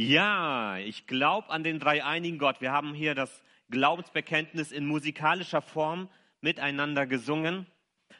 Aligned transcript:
Ja, 0.00 0.78
ich 0.78 1.08
glaube 1.08 1.50
an 1.50 1.64
den 1.64 1.80
dreieinigen 1.80 2.38
Gott. 2.38 2.60
Wir 2.60 2.70
haben 2.70 2.94
hier 2.94 3.16
das 3.16 3.42
Glaubensbekenntnis 3.68 4.70
in 4.70 4.86
musikalischer 4.86 5.60
Form 5.60 6.08
miteinander 6.40 7.04
gesungen. 7.04 7.66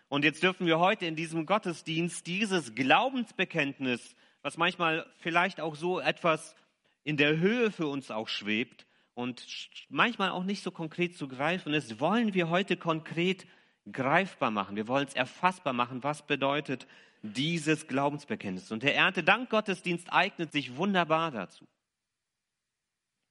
Und 0.08 0.24
jetzt 0.24 0.42
dürfen 0.42 0.66
wir 0.66 0.80
heute 0.80 1.06
in 1.06 1.14
diesem 1.14 1.46
Gottesdienst 1.46 2.26
dieses 2.26 2.74
Glaubensbekenntnis, 2.74 4.16
was 4.42 4.56
manchmal 4.56 5.06
vielleicht 5.18 5.60
auch 5.60 5.76
so 5.76 6.00
etwas 6.00 6.56
in 7.04 7.16
der 7.16 7.38
Höhe 7.38 7.70
für 7.70 7.86
uns 7.86 8.10
auch 8.10 8.26
schwebt 8.26 8.84
und 9.14 9.46
manchmal 9.88 10.30
auch 10.30 10.42
nicht 10.42 10.64
so 10.64 10.72
konkret 10.72 11.16
zu 11.16 11.28
greifen 11.28 11.74
ist, 11.74 12.00
wollen 12.00 12.34
wir 12.34 12.50
heute 12.50 12.76
konkret 12.76 13.46
greifbar 13.92 14.50
machen. 14.50 14.74
Wir 14.74 14.88
wollen 14.88 15.06
es 15.06 15.14
erfassbar 15.14 15.74
machen. 15.74 16.02
Was 16.02 16.26
bedeutet 16.26 16.88
dieses 17.22 17.86
Glaubensbekenntnis? 17.86 18.70
Und 18.72 18.82
der 18.82 18.96
Erntedankgottesdienst 18.96 20.12
eignet 20.12 20.52
sich 20.52 20.76
wunderbar 20.76 21.30
dazu. 21.30 21.66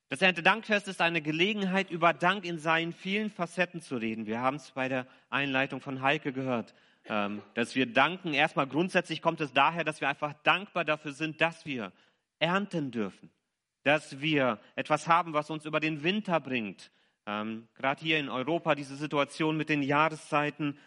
Das 0.09 0.21
Erntedankfest 0.21 0.87
ist 0.87 1.01
eine 1.01 1.21
Gelegenheit, 1.21 1.91
über 1.91 2.13
Dank 2.13 2.45
in 2.45 2.59
seinen 2.59 2.93
vielen 2.93 3.29
Facetten 3.29 3.81
zu 3.81 3.97
reden. 3.97 4.25
Wir 4.25 4.39
haben 4.39 4.55
es 4.55 4.71
bei 4.71 4.87
der 4.87 5.05
Einleitung 5.29 5.81
von 5.81 6.01
Heike 6.01 6.31
gehört, 6.31 6.73
ähm, 7.09 7.41
dass 7.55 7.75
wir 7.75 7.91
danken. 7.91 8.33
Erstmal 8.33 8.67
grundsätzlich 8.67 9.21
kommt 9.21 9.41
es 9.41 9.51
daher, 9.51 9.83
dass 9.83 9.99
wir 9.99 10.07
einfach 10.07 10.33
dankbar 10.43 10.85
dafür 10.85 11.11
sind, 11.11 11.41
dass 11.41 11.65
wir 11.65 11.91
ernten 12.39 12.91
dürfen, 12.91 13.29
dass 13.83 14.21
wir 14.21 14.59
etwas 14.75 15.09
haben, 15.09 15.33
was 15.33 15.49
uns 15.49 15.65
über 15.65 15.81
den 15.81 16.03
Winter 16.03 16.39
bringt. 16.39 16.89
Ähm, 17.25 17.67
Gerade 17.75 18.01
hier 18.01 18.17
in 18.17 18.29
Europa 18.29 18.75
diese 18.75 18.95
Situation 18.95 19.57
mit 19.57 19.67
den 19.67 19.83
Jahreszeiten, 19.83 20.79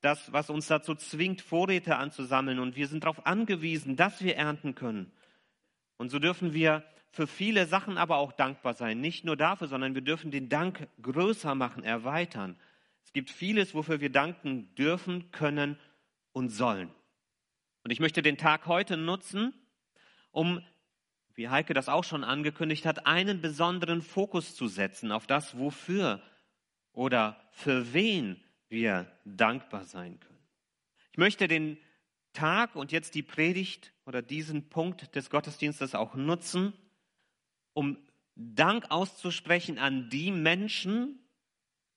das, 0.00 0.32
was 0.32 0.50
uns 0.50 0.66
dazu 0.66 0.94
zwingt, 0.94 1.40
Vorräte 1.40 1.96
anzusammeln. 1.96 2.58
Und 2.58 2.76
wir 2.76 2.86
sind 2.86 3.04
darauf 3.04 3.26
angewiesen, 3.26 3.96
dass 3.96 4.22
wir 4.22 4.36
ernten 4.36 4.74
können. 4.74 5.10
Und 5.96 6.10
so 6.10 6.18
dürfen 6.18 6.52
wir 6.54 6.84
für 7.10 7.26
viele 7.26 7.66
Sachen 7.66 7.98
aber 7.98 8.18
auch 8.18 8.32
dankbar 8.32 8.74
sein. 8.74 9.00
Nicht 9.00 9.24
nur 9.24 9.36
dafür, 9.36 9.66
sondern 9.66 9.94
wir 9.94 10.02
dürfen 10.02 10.30
den 10.30 10.48
Dank 10.48 10.88
größer 11.02 11.54
machen, 11.54 11.82
erweitern. 11.82 12.56
Es 13.04 13.12
gibt 13.12 13.30
vieles, 13.30 13.74
wofür 13.74 14.00
wir 14.00 14.10
danken 14.10 14.74
dürfen, 14.76 15.30
können 15.32 15.78
und 16.32 16.50
sollen. 16.50 16.90
Und 17.82 17.90
ich 17.90 18.00
möchte 18.00 18.22
den 18.22 18.36
Tag 18.36 18.66
heute 18.66 18.96
nutzen, 18.96 19.54
um, 20.30 20.62
wie 21.34 21.48
Heike 21.48 21.74
das 21.74 21.88
auch 21.88 22.04
schon 22.04 22.22
angekündigt 22.22 22.84
hat, 22.86 23.06
einen 23.06 23.40
besonderen 23.40 24.02
Fokus 24.02 24.54
zu 24.54 24.68
setzen 24.68 25.10
auf 25.10 25.26
das, 25.26 25.58
wofür 25.58 26.20
oder 26.92 27.40
für 27.50 27.92
wen 27.94 28.42
wir 28.68 29.10
dankbar 29.24 29.84
sein 29.84 30.18
können. 30.20 30.38
Ich 31.12 31.18
möchte 31.18 31.48
den 31.48 31.78
Tag 32.32 32.76
und 32.76 32.92
jetzt 32.92 33.14
die 33.14 33.22
Predigt 33.22 33.92
oder 34.06 34.22
diesen 34.22 34.68
Punkt 34.68 35.14
des 35.16 35.30
Gottesdienstes 35.30 35.94
auch 35.94 36.14
nutzen, 36.14 36.72
um 37.72 37.98
Dank 38.36 38.90
auszusprechen 38.90 39.78
an 39.78 40.10
die 40.10 40.30
Menschen, 40.30 41.18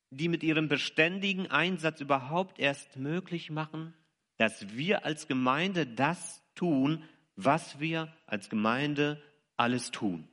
die 0.10 0.28
mit 0.28 0.44
ihrem 0.44 0.68
beständigen 0.68 1.48
Einsatz 1.52 2.02
überhaupt 2.02 2.60
erst 2.60 2.98
möglich 2.98 3.52
machen, 3.52 3.94
dass 4.38 4.76
wir 4.76 5.06
als 5.06 5.28
Gemeinde 5.28 5.86
das 5.86 6.42
tun, 6.56 7.04
was 7.36 7.80
wir 7.80 8.12
als 8.26 8.50
Gemeinde 8.50 9.22
alles 9.56 9.92
tun. 9.92 10.28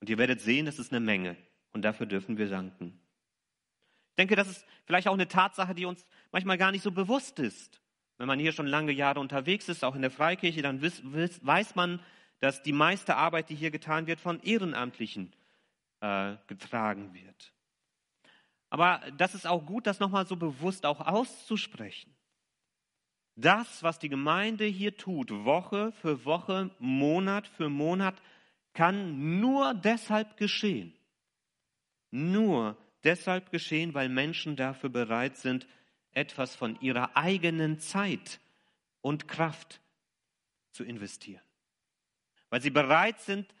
Und 0.00 0.10
ihr 0.10 0.18
werdet 0.18 0.40
sehen, 0.40 0.66
das 0.66 0.78
ist 0.78 0.92
eine 0.92 1.00
Menge. 1.00 1.36
Und 1.72 1.82
dafür 1.82 2.06
dürfen 2.06 2.36
wir 2.36 2.48
danken. 2.48 3.00
Ich 4.14 4.16
denke, 4.16 4.36
das 4.36 4.48
ist 4.48 4.64
vielleicht 4.84 5.08
auch 5.08 5.14
eine 5.14 5.26
Tatsache, 5.26 5.74
die 5.74 5.86
uns 5.86 6.06
manchmal 6.30 6.56
gar 6.56 6.70
nicht 6.70 6.82
so 6.82 6.92
bewusst 6.92 7.40
ist. 7.40 7.80
Wenn 8.16 8.28
man 8.28 8.38
hier 8.38 8.52
schon 8.52 8.68
lange 8.68 8.92
Jahre 8.92 9.18
unterwegs 9.18 9.68
ist, 9.68 9.82
auch 9.82 9.96
in 9.96 10.02
der 10.02 10.12
Freikirche, 10.12 10.62
dann 10.62 10.80
weiß 10.80 11.74
man, 11.74 11.98
dass 12.38 12.62
die 12.62 12.72
meiste 12.72 13.16
Arbeit, 13.16 13.50
die 13.50 13.56
hier 13.56 13.72
getan 13.72 14.06
wird, 14.06 14.20
von 14.20 14.40
Ehrenamtlichen 14.40 15.32
äh, 15.98 16.36
getragen 16.46 17.12
wird. 17.12 17.52
Aber 18.70 19.00
das 19.16 19.34
ist 19.34 19.48
auch 19.48 19.66
gut, 19.66 19.88
das 19.88 19.98
nochmal 19.98 20.26
so 20.26 20.36
bewusst 20.36 20.86
auch 20.86 21.00
auszusprechen. 21.00 22.14
Das, 23.34 23.82
was 23.82 23.98
die 23.98 24.08
Gemeinde 24.08 24.64
hier 24.64 24.96
tut, 24.96 25.32
Woche 25.32 25.90
für 25.90 26.24
Woche, 26.24 26.70
Monat 26.78 27.48
für 27.48 27.68
Monat, 27.68 28.14
kann 28.74 29.40
nur 29.40 29.74
deshalb 29.74 30.36
geschehen. 30.36 30.94
Nur 32.12 32.76
deshalb 33.04 33.50
geschehen, 33.50 33.94
weil 33.94 34.08
Menschen 34.08 34.56
dafür 34.56 34.90
bereit 34.90 35.36
sind, 35.36 35.66
etwas 36.12 36.56
von 36.56 36.80
ihrer 36.80 37.16
eigenen 37.16 37.78
Zeit 37.78 38.40
und 39.00 39.28
Kraft 39.28 39.80
zu 40.70 40.84
investieren 40.84 41.42
weil 42.54 42.62
sie 42.62 42.70
bereit 42.70 43.20
sind, 43.20 43.52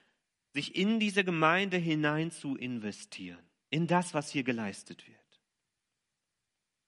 sich 0.52 0.76
in 0.76 1.00
diese 1.00 1.24
Gemeinde 1.24 1.76
hinein 1.76 2.30
zu 2.30 2.56
investieren, 2.56 3.44
in 3.68 3.88
das, 3.88 4.14
was 4.14 4.30
hier 4.30 4.44
geleistet 4.44 5.08
wird. 5.08 5.18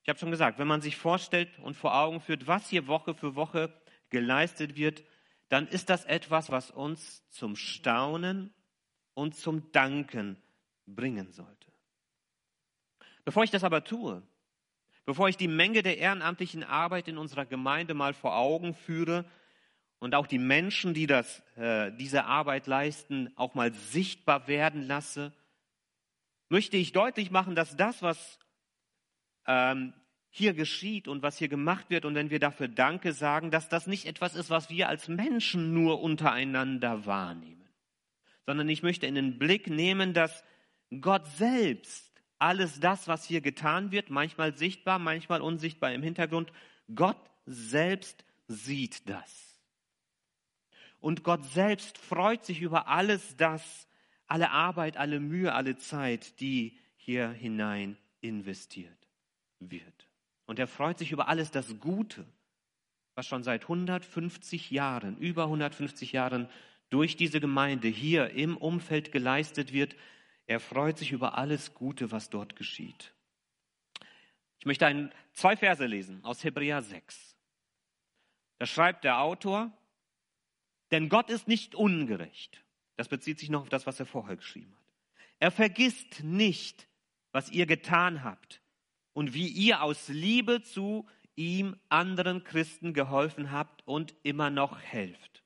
Ich 0.05 0.09
habe 0.09 0.17
schon 0.17 0.31
gesagt, 0.31 0.61
wenn 0.61 0.69
man 0.69 0.83
sich 0.83 0.97
vorstellt 0.97 1.59
und 1.59 1.75
vor 1.75 1.97
Augen 1.97 2.21
führt, 2.21 2.47
was 2.47 2.71
hier 2.71 2.87
Woche 2.87 3.17
für 3.17 3.35
Woche 3.35 3.75
geleistet 4.09 4.77
wird, 4.77 5.03
dann 5.49 5.67
ist 5.67 5.91
das 5.91 6.05
etwas, 6.05 6.53
was 6.53 6.71
uns 6.71 7.29
zum 7.29 7.57
Staunen 7.57 8.55
und 9.15 9.35
zum 9.35 9.73
Danken 9.73 10.41
bringen 10.87 11.33
sollte. 11.33 11.73
Bevor 13.27 13.45
ich 13.45 13.51
das 13.51 13.65
aber 13.65 13.85
tue, 13.85 14.23
bevor 15.05 15.29
ich 15.29 15.37
die 15.37 15.49
Menge 15.49 15.83
der 15.83 15.99
ehrenamtlichen 15.99 16.65
Arbeit 16.65 17.09
in 17.09 17.19
unserer 17.19 17.45
Gemeinde 17.45 17.93
mal 17.93 18.15
vor 18.15 18.37
Augen 18.37 18.73
führe, 18.73 19.27
und 19.99 20.15
auch 20.15 20.27
die 20.27 20.39
Menschen, 20.39 20.95
die 20.95 21.07
das, 21.07 21.43
äh, 21.57 21.91
diese 21.93 22.25
Arbeit 22.25 22.67
leisten, 22.67 23.33
auch 23.37 23.55
mal 23.55 23.73
sichtbar 23.73 24.47
werden 24.47 24.83
lasse, 24.83 25.33
möchte 26.49 26.77
ich 26.77 26.93
deutlich 26.93 27.31
machen, 27.31 27.55
dass 27.55 27.77
das, 27.77 28.03
was 28.03 28.39
ähm, 29.47 29.95
hier 30.29 30.53
geschieht 30.53 31.09
und 31.09 31.23
was 31.23 31.39
hier 31.39 31.49
gemacht 31.49 31.89
wird 31.89 32.05
und 32.05 32.15
wenn 32.15 32.31
wir 32.31 32.39
dafür 32.39 32.69
Danke 32.69 33.13
sagen, 33.13 33.51
dass 33.51 33.69
das 33.69 33.87
nicht 33.87 34.05
etwas 34.05 34.35
ist, 34.35 34.51
was 34.51 34.69
wir 34.69 34.89
als 34.89 35.09
Menschen 35.09 35.73
nur 35.73 36.03
untereinander 36.03 37.07
wahrnehmen, 37.07 37.69
sondern 38.45 38.69
ich 38.69 38.83
möchte 38.83 39.07
in 39.07 39.15
den 39.15 39.39
Blick 39.39 39.69
nehmen, 39.69 40.13
dass 40.13 40.45
Gott 41.01 41.27
selbst 41.27 42.06
alles 42.39 42.81
das, 42.81 43.09
was 43.09 43.25
hier 43.25 43.41
getan 43.41 43.91
wird, 43.93 44.11
manchmal 44.11 44.57
sichtbar, 44.57 44.99
manchmal 44.99 45.41
unsichtbar 45.41 45.93
im 45.93 46.03
Hintergrund, 46.03 46.53
Gott 46.95 47.19
selbst 47.47 48.25
sieht 48.47 49.09
das. 49.09 49.61
Und 51.01 51.23
Gott 51.23 51.45
selbst 51.45 51.99
freut 51.99 52.45
sich 52.45 52.61
über 52.61 52.89
alles 52.89 53.37
das, 53.37 53.87
alle 54.27 54.51
Arbeit, 54.51 54.97
alle 54.97 55.21
Mühe, 55.21 55.53
alle 55.53 55.77
Zeit, 55.77 56.41
die 56.41 56.79
hier 56.97 57.31
hinein 57.31 57.97
investiert 58.21 59.09
wird. 59.61 60.09
Und 60.47 60.59
er 60.59 60.67
freut 60.67 60.99
sich 60.99 61.13
über 61.13 61.29
alles 61.29 61.51
das 61.51 61.79
Gute, 61.79 62.25
was 63.15 63.27
schon 63.27 63.43
seit 63.43 63.63
150 63.63 64.71
Jahren, 64.71 65.17
über 65.19 65.45
150 65.45 66.13
Jahren 66.13 66.49
durch 66.91 67.17
diese 67.17 67.41
Gemeinde 67.41 67.89
hier 67.89 68.31
im 68.31 68.57
Umfeld 68.57 69.13
geleistet 69.13 69.73
wird. 69.73 69.97
Er 70.47 70.61
freut 70.61 70.99
sich 70.99 71.13
über 71.13 71.37
alles 71.37 71.75
Gute, 71.75 72.13
was 72.13 72.31
dort 72.31 72.57
geschieht. 72.57 73.13
Ich 74.59 74.67
möchte 74.67 74.87
ein, 74.87 75.13
zwei 75.33 75.57
Verse 75.57 75.85
lesen 75.85 76.25
aus 76.25 76.45
Hebräer 76.45 76.83
6. 76.83 77.37
Da 78.59 78.67
schreibt 78.67 79.05
der 79.05 79.21
Autor, 79.21 79.73
denn 80.91 81.09
Gott 81.09 81.31
ist 81.31 81.49
nicht 81.49 81.75
ungerecht. 81.75 82.65
Das 82.97 83.09
bezieht 83.09 83.39
sich 83.39 83.51
noch 83.51 83.63
auf 83.63 83.69
das, 83.69 83.87
was 83.87 84.01
er 84.01 84.07
vorher 84.07 84.37
geschrieben 84.37 84.75
hat. 84.75 84.85
Er 85.39 85.51
vergisst 85.51 86.23
nicht, 86.23 86.89
was 87.33 87.51
ihr 87.51 87.67
getan 87.67 88.25
habt 88.25 88.63
und 89.13 89.35
wie 89.35 89.49
ihr 89.49 89.83
aus 89.83 90.09
Liebe 90.09 90.63
zu 90.63 91.07
ihm 91.35 91.77
anderen 91.91 92.45
Christen 92.45 92.95
geholfen 92.95 93.51
habt 93.51 93.87
und 93.87 94.15
immer 94.23 94.49
noch 94.49 94.81
helft. 94.81 95.45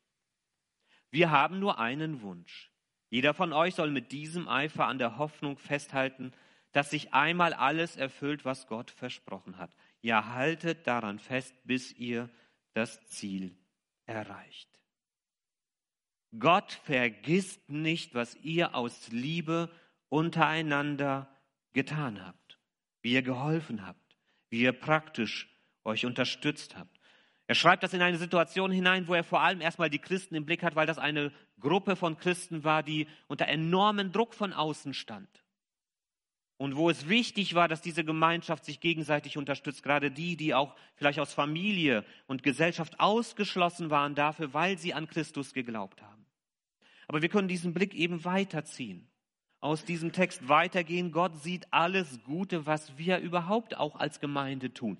Wir 1.10 1.30
haben 1.30 1.58
nur 1.58 1.80
einen 1.80 2.22
Wunsch. 2.22 2.69
Jeder 3.10 3.34
von 3.34 3.52
euch 3.52 3.74
soll 3.74 3.90
mit 3.90 4.12
diesem 4.12 4.48
Eifer 4.48 4.86
an 4.86 4.98
der 4.98 5.18
Hoffnung 5.18 5.58
festhalten, 5.58 6.32
dass 6.72 6.90
sich 6.90 7.12
einmal 7.12 7.52
alles 7.52 7.96
erfüllt, 7.96 8.44
was 8.44 8.68
Gott 8.68 8.90
versprochen 8.92 9.58
hat. 9.58 9.74
Ja, 10.00 10.32
haltet 10.34 10.86
daran 10.86 11.18
fest, 11.18 11.54
bis 11.64 11.92
ihr 11.92 12.30
das 12.72 13.04
Ziel 13.08 13.56
erreicht. 14.06 14.68
Gott 16.38 16.72
vergisst 16.84 17.68
nicht, 17.68 18.14
was 18.14 18.36
ihr 18.36 18.76
aus 18.76 19.08
Liebe 19.08 19.68
untereinander 20.08 21.28
getan 21.72 22.24
habt, 22.24 22.58
wie 23.02 23.12
ihr 23.14 23.22
geholfen 23.22 23.84
habt, 23.84 24.16
wie 24.48 24.60
ihr 24.60 24.72
praktisch 24.72 25.48
euch 25.84 26.06
unterstützt 26.06 26.76
habt. 26.76 26.99
Er 27.50 27.56
schreibt 27.56 27.82
das 27.82 27.92
in 27.94 28.00
eine 28.00 28.16
Situation 28.16 28.70
hinein, 28.70 29.08
wo 29.08 29.14
er 29.14 29.24
vor 29.24 29.40
allem 29.40 29.60
erstmal 29.60 29.90
die 29.90 29.98
Christen 29.98 30.36
im 30.36 30.46
Blick 30.46 30.62
hat, 30.62 30.76
weil 30.76 30.86
das 30.86 30.98
eine 30.98 31.32
Gruppe 31.58 31.96
von 31.96 32.16
Christen 32.16 32.62
war, 32.62 32.84
die 32.84 33.08
unter 33.26 33.48
enormen 33.48 34.12
Druck 34.12 34.34
von 34.34 34.52
außen 34.52 34.94
stand. 34.94 35.28
Und 36.58 36.76
wo 36.76 36.90
es 36.90 37.08
wichtig 37.08 37.56
war, 37.56 37.66
dass 37.66 37.82
diese 37.82 38.04
Gemeinschaft 38.04 38.64
sich 38.64 38.78
gegenseitig 38.78 39.36
unterstützt, 39.36 39.82
gerade 39.82 40.12
die, 40.12 40.36
die 40.36 40.54
auch 40.54 40.76
vielleicht 40.94 41.18
aus 41.18 41.34
Familie 41.34 42.04
und 42.28 42.44
Gesellschaft 42.44 43.00
ausgeschlossen 43.00 43.90
waren 43.90 44.14
dafür, 44.14 44.54
weil 44.54 44.78
sie 44.78 44.94
an 44.94 45.08
Christus 45.08 45.52
geglaubt 45.52 46.02
haben. 46.02 46.24
Aber 47.08 47.20
wir 47.20 47.30
können 47.30 47.48
diesen 47.48 47.74
Blick 47.74 47.94
eben 47.94 48.24
weiterziehen. 48.24 49.08
Aus 49.58 49.84
diesem 49.84 50.12
Text 50.12 50.48
weitergehen. 50.48 51.10
Gott 51.10 51.36
sieht 51.42 51.66
alles 51.72 52.22
Gute, 52.22 52.66
was 52.66 52.96
wir 52.96 53.18
überhaupt 53.18 53.76
auch 53.76 53.96
als 53.96 54.20
Gemeinde 54.20 54.72
tun. 54.72 54.98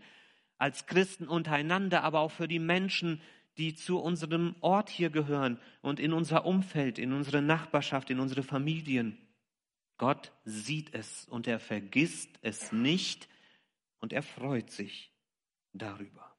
Als 0.60 0.84
Christen 0.84 1.26
untereinander, 1.26 2.04
aber 2.04 2.20
auch 2.20 2.30
für 2.30 2.46
die 2.46 2.58
Menschen, 2.58 3.22
die 3.56 3.74
zu 3.74 3.98
unserem 3.98 4.54
Ort 4.60 4.90
hier 4.90 5.08
gehören 5.08 5.58
und 5.80 5.98
in 5.98 6.12
unser 6.12 6.44
Umfeld, 6.44 6.98
in 6.98 7.14
unsere 7.14 7.40
Nachbarschaft, 7.40 8.10
in 8.10 8.20
unsere 8.20 8.42
Familien. 8.42 9.16
Gott 9.96 10.32
sieht 10.44 10.94
es 10.94 11.24
und 11.24 11.46
er 11.46 11.60
vergisst 11.60 12.38
es 12.42 12.72
nicht 12.72 13.26
und 14.00 14.12
er 14.12 14.22
freut 14.22 14.70
sich 14.70 15.10
darüber. 15.72 16.30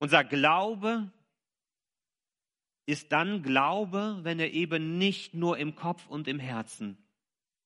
Unser 0.00 0.24
Glaube 0.24 1.12
ist 2.86 3.12
dann 3.12 3.44
Glaube, 3.44 4.18
wenn 4.22 4.40
er 4.40 4.52
eben 4.52 4.98
nicht 4.98 5.32
nur 5.32 5.58
im 5.58 5.76
Kopf 5.76 6.08
und 6.08 6.26
im 6.26 6.40
Herzen 6.40 6.98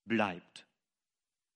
bleibt, 0.05 0.67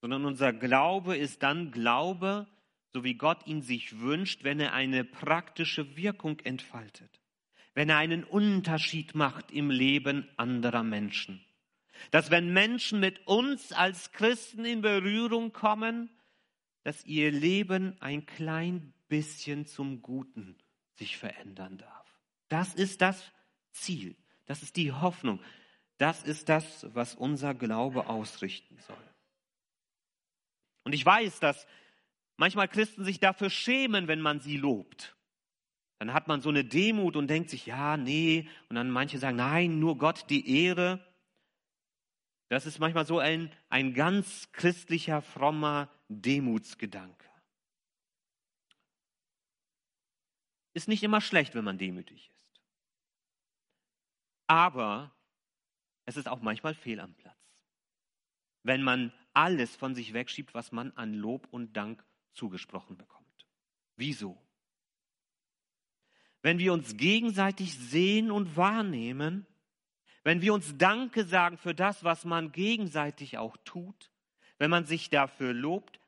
sondern 0.06 0.25
unser 0.25 0.53
Glaube 0.53 1.17
ist 1.17 1.43
dann 1.43 1.73
Glaube, 1.73 2.47
so 2.93 3.03
wie 3.03 3.14
Gott 3.14 3.44
ihn 3.44 3.61
sich 3.61 3.99
wünscht, 3.99 4.44
wenn 4.44 4.61
er 4.61 4.73
eine 4.73 5.03
praktische 5.03 5.97
Wirkung 5.97 6.38
entfaltet, 6.44 7.20
wenn 7.75 7.88
er 7.88 7.97
einen 7.97 8.23
Unterschied 8.23 9.17
macht 9.17 9.50
im 9.50 9.69
Leben 9.69 10.29
anderer 10.37 10.85
Menschen. 10.85 11.44
Dass 12.12 12.31
wenn 12.31 12.53
Menschen 12.53 13.00
mit 13.00 13.26
uns 13.26 13.73
als 13.73 14.12
Christen 14.12 14.64
in 14.64 14.81
Berührung 14.81 15.53
kommen, 15.53 16.09
dass 16.85 17.05
ihr 17.05 17.32
Leben 17.32 18.00
ein 18.00 18.26
klein 18.26 18.94
bisschen 19.09 19.67
zum 19.67 20.02
Guten 20.02 20.55
sich 20.94 21.17
verändern 21.17 21.79
darf. 21.79 22.20
Das 22.49 22.75
ist 22.75 23.02
das 23.02 23.32
Ziel, 23.73 24.14
das 24.44 24.62
ist 24.62 24.76
die 24.76 24.93
Hoffnung, 24.93 25.41
das 25.99 26.23
ist 26.23 26.49
das, 26.49 26.87
was 26.94 27.17
unser 27.17 27.55
Glaube 27.55 28.06
ausrichten 28.06 28.79
soll. 28.87 29.06
Und 30.87 30.93
ich 30.93 31.05
weiß, 31.05 31.41
dass 31.41 31.67
manchmal 32.37 32.69
Christen 32.69 33.05
sich 33.05 33.19
dafür 33.19 33.50
schämen, 33.50 34.06
wenn 34.06 34.21
man 34.21 34.38
sie 34.38 34.56
lobt. 34.56 35.17
Dann 35.99 36.12
hat 36.12 36.29
man 36.29 36.41
so 36.41 36.49
eine 36.49 36.65
Demut 36.65 37.17
und 37.17 37.27
denkt 37.27 37.50
sich, 37.50 37.67
ja, 37.67 37.97
nee. 37.97 38.49
Und 38.69 38.77
dann 38.77 38.88
manche 38.88 39.19
sagen, 39.19 39.37
nein, 39.37 39.81
nur 39.81 39.99
Gott 39.99 40.31
die 40.31 40.65
Ehre. 40.65 41.05
Das 42.50 42.67
ist 42.67 42.79
manchmal 42.79 43.05
so 43.05 43.19
ein, 43.19 43.53
ein 43.69 43.94
ganz 43.94 44.53
christlicher, 44.53 45.23
frommer 45.23 45.91
Demutsgedanke. 46.06 47.29
Ist 50.73 50.87
nicht 50.87 51.03
immer 51.03 51.21
schlecht, 51.21 51.56
wenn 51.56 51.65
man 51.65 51.79
demütig 51.79 52.29
ist. 52.29 52.62
Aber 54.47 55.12
es 56.05 56.17
ist 56.17 56.29
auch 56.29 56.43
manchmal 56.43 56.77
fehl 56.77 57.00
am 57.00 57.12
Platz. 57.15 57.35
Wenn 58.62 58.85
man 58.85 59.12
alles 59.37 59.77
von 59.77 59.94
sich 59.94 60.15
wegschiebt, 60.15 60.55
was 60.55 60.73
man 60.73 60.93
an 60.93 61.12
Lob 61.12 61.47
und 61.50 61.77
Dank 61.77 62.03
zugesprochen 62.33 62.97
bekommt. 62.97 63.47
Wieso? 63.97 64.41
Wenn 66.41 66.59
wir 66.59 66.73
uns 66.73 66.97
gegenseitig 66.97 67.75
sehen 67.75 68.31
und 68.31 68.56
wahrnehmen, 68.56 69.47
wenn 70.23 70.41
wir 70.41 70.55
uns 70.55 70.77
Danke 70.79 71.25
sagen 71.25 71.59
für 71.59 71.75
das, 71.75 72.03
was 72.03 72.25
man 72.25 72.50
gegenseitig 72.53 73.37
auch 73.37 73.56
tut, 73.65 74.11
wenn 74.59 74.71
man 74.71 74.87
sich 74.87 75.11
dafür 75.11 75.53
lobt, 75.53 76.00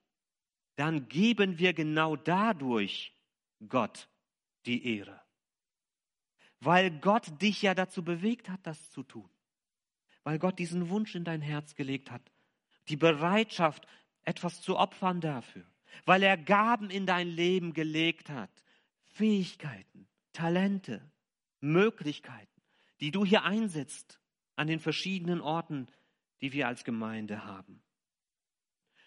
dann 0.77 1.09
geben 1.09 1.59
wir 1.59 1.75
genau 1.75 2.17
dadurch 2.17 3.13
Gott 3.69 4.09
die 4.65 4.97
Ehre. 4.97 5.21
Weil 6.61 6.91
Gott 6.91 7.43
dich 7.43 7.63
ja 7.63 7.75
dazu 7.75 8.03
bewegt 8.03 8.49
hat, 8.49 8.61
das 8.63 8.91
zu 8.91 9.03
tun. 9.03 9.29
Weil 10.25 10.39
Gott 10.39 10.59
diesen 10.59 10.89
Wunsch 10.89 11.15
in 11.15 11.25
dein 11.25 11.43
Herz 11.43 11.75
gelegt 11.75 12.11
hat. 12.11 12.23
Die 12.89 12.97
Bereitschaft, 12.97 13.87
etwas 14.25 14.61
zu 14.61 14.77
opfern 14.77 15.21
dafür. 15.21 15.65
Weil 16.05 16.23
er 16.23 16.37
Gaben 16.37 16.91
in 16.91 17.07
dein 17.07 17.29
Leben 17.29 17.73
gelegt 17.73 18.31
hat. 18.31 18.51
Fähigkeiten, 19.07 20.07
Talente, 20.33 21.11
Möglichkeiten 21.61 22.59
die 23.01 23.11
du 23.11 23.25
hier 23.25 23.45
einsetzt 23.45 24.21
an 24.57 24.67
den 24.67 24.81
verschiedenen 24.81 25.41
Orten, 25.41 25.87
die 26.41 26.53
wir 26.53 26.67
als 26.67 26.85
Gemeinde 26.85 27.45
haben. 27.45 27.83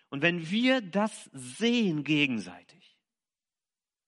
Und 0.09 0.21
wenn 0.21 0.49
wir 0.49 0.81
das 0.81 1.29
sehen 1.33 2.03
gegenseitig 2.03 2.97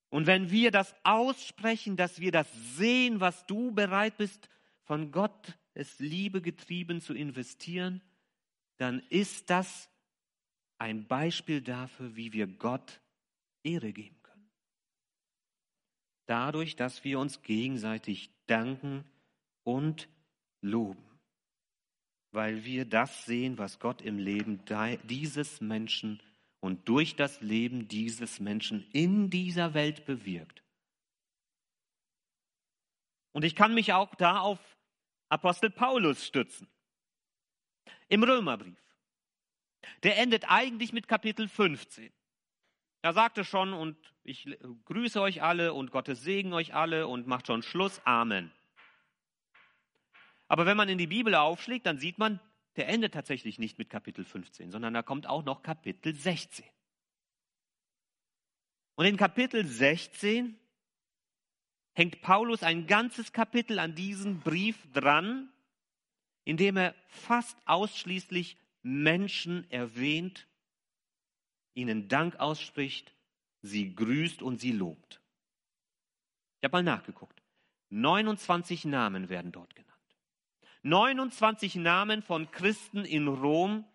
und 0.09 0.27
wenn 0.27 0.51
wir 0.51 0.71
das 0.71 0.93
aussprechen, 1.03 1.95
dass 1.95 2.19
wir 2.19 2.31
das 2.31 2.47
sehen, 2.75 3.19
was 3.19 3.45
du 3.45 3.71
bereit 3.71 4.17
bist, 4.17 4.49
von 4.83 5.11
Gott 5.11 5.57
es 5.73 5.99
Liebe 5.99 6.41
getrieben 6.41 7.01
zu 7.01 7.13
investieren, 7.13 8.01
dann 8.77 8.99
ist 9.09 9.49
das 9.49 9.89
ein 10.77 11.07
Beispiel 11.07 11.61
dafür, 11.61 12.15
wie 12.15 12.33
wir 12.33 12.47
Gott 12.47 13.01
Ehre 13.63 13.93
geben 13.93 14.21
können. 14.23 14.49
Dadurch, 16.25 16.75
dass 16.75 17.03
wir 17.03 17.19
uns 17.19 17.41
gegenseitig 17.41 18.31
danken 18.47 19.05
und 19.63 20.09
loben, 20.61 21.19
weil 22.31 22.65
wir 22.65 22.85
das 22.85 23.25
sehen, 23.25 23.57
was 23.57 23.79
Gott 23.79 24.01
im 24.01 24.17
Leben 24.17 24.63
dieses 25.03 25.61
Menschen 25.61 26.21
und 26.59 26.87
durch 26.87 27.15
das 27.15 27.41
Leben 27.41 27.87
dieses 27.87 28.39
Menschen 28.39 28.89
in 28.91 29.29
dieser 29.29 29.73
Welt 29.73 30.05
bewirkt. 30.05 30.63
Und 33.33 33.43
ich 33.43 33.55
kann 33.55 33.73
mich 33.73 33.93
auch 33.93 34.15
da 34.15 34.39
auf 34.39 34.59
Apostel 35.27 35.69
Paulus 35.69 36.25
stützen. 36.25 36.67
Im 38.13 38.21
Römerbrief. 38.21 38.77
Der 40.03 40.19
endet 40.19 40.45
eigentlich 40.47 40.93
mit 40.93 41.07
Kapitel 41.07 41.47
15. 41.47 42.13
Er 43.01 43.13
sagte 43.13 43.43
schon, 43.43 43.73
und 43.73 43.97
ich 44.23 44.55
grüße 44.85 45.19
euch 45.19 45.41
alle 45.41 45.73
und 45.73 45.89
Gottes 45.89 46.21
Segen 46.21 46.53
euch 46.53 46.75
alle 46.75 47.07
und 47.07 47.25
macht 47.25 47.47
schon 47.47 47.63
Schluss. 47.63 48.05
Amen. 48.05 48.51
Aber 50.47 50.67
wenn 50.67 50.77
man 50.77 50.89
in 50.89 50.99
die 50.99 51.07
Bibel 51.07 51.33
aufschlägt, 51.33 51.87
dann 51.87 51.97
sieht 51.97 52.19
man, 52.19 52.39
der 52.75 52.87
endet 52.87 53.15
tatsächlich 53.15 53.57
nicht 53.57 53.79
mit 53.79 53.89
Kapitel 53.89 54.25
15, 54.25 54.69
sondern 54.69 54.93
da 54.93 55.01
kommt 55.01 55.25
auch 55.25 55.43
noch 55.43 55.63
Kapitel 55.63 56.13
16. 56.13 56.65
Und 58.93 59.05
in 59.05 59.17
Kapitel 59.17 59.65
16 59.65 60.55
hängt 61.93 62.21
Paulus 62.21 62.61
ein 62.61 62.85
ganzes 62.85 63.33
Kapitel 63.33 63.79
an 63.79 63.95
diesen 63.95 64.39
Brief 64.41 64.77
dran, 64.93 65.49
in 66.45 66.57
dem 66.57 66.77
er 66.77 66.95
fast 67.07 67.57
ausschließlich 67.65 68.57
Menschen 68.81 69.69
erwähnt, 69.71 70.47
ihnen 71.73 72.07
Dank 72.07 72.39
ausspricht, 72.39 73.13
sie 73.61 73.95
grüßt 73.95 74.41
und 74.41 74.59
sie 74.59 74.71
lobt. 74.71 75.21
Ich 76.59 76.65
habe 76.65 76.77
mal 76.77 76.83
nachgeguckt. 76.83 77.41
29 77.89 78.85
Namen 78.85 79.29
werden 79.29 79.51
dort 79.51 79.75
genannt. 79.75 79.93
29 80.83 81.75
Namen 81.75 82.21
von 82.21 82.51
Christen 82.51 83.05
in 83.05 83.27
Rom, 83.27 83.85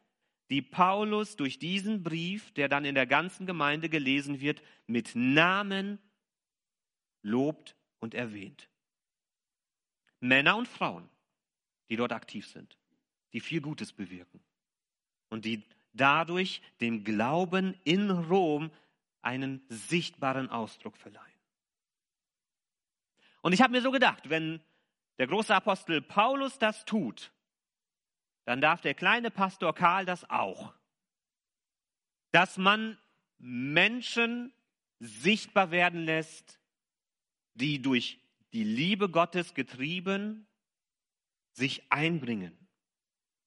die 0.51 0.63
Paulus 0.63 1.37
durch 1.37 1.59
diesen 1.59 2.03
Brief, 2.03 2.53
der 2.53 2.69
dann 2.69 2.85
in 2.85 2.95
der 2.95 3.07
ganzen 3.07 3.47
Gemeinde 3.47 3.89
gelesen 3.89 4.41
wird, 4.41 4.63
mit 4.87 5.15
Namen 5.15 5.99
lobt 7.23 7.77
und 7.99 8.15
erwähnt. 8.15 8.69
Männer 10.21 10.57
und 10.57 10.67
Frauen, 10.67 11.09
die 11.89 11.97
dort 11.97 12.13
aktiv 12.13 12.47
sind, 12.47 12.77
die 13.33 13.41
viel 13.41 13.61
Gutes 13.61 13.93
bewirken 13.93 14.41
und 15.29 15.45
die 15.45 15.65
dadurch 15.93 16.63
dem 16.81 17.05
Glauben 17.05 17.75
in 17.85 18.11
Rom 18.11 18.71
einen 19.23 19.63
sichtbaren 19.69 20.49
Ausdruck 20.49 20.97
verleihen. 20.97 21.25
Und 23.41 23.53
ich 23.53 23.63
habe 23.63 23.73
mir 23.73 23.83
so 23.83 23.91
gedacht, 23.91 24.31
wenn 24.31 24.61
der 25.19 25.27
große 25.27 25.55
Apostel 25.55 26.01
Paulus 26.01 26.59
das 26.59 26.85
tut, 26.85 27.33
dann 28.45 28.61
darf 28.61 28.81
der 28.81 28.95
kleine 28.95 29.31
Pastor 29.31 29.75
Karl 29.75 30.07
das 30.07 30.29
auch. 30.31 30.73
Dass 32.31 32.57
man 32.57 32.99
Menschen 33.39 34.53
sichtbar 35.01 35.71
werden 35.71 36.01
lässt, 36.01 36.59
die 37.55 37.81
durch 37.81 38.19
die 38.53 38.65
Liebe 38.65 39.09
Gottes 39.09 39.55
getrieben 39.55 40.48
sich 41.59 41.93
einbringen 41.93 42.57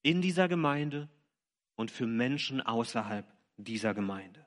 in 0.04 0.22
dieser 0.22 0.48
Gemeinde 0.48 1.10
und 1.76 1.90
für 1.90 2.06
Menschen 2.06 2.62
außerhalb 2.62 3.26
dieser 3.58 3.94
Gemeinde. 3.94 4.46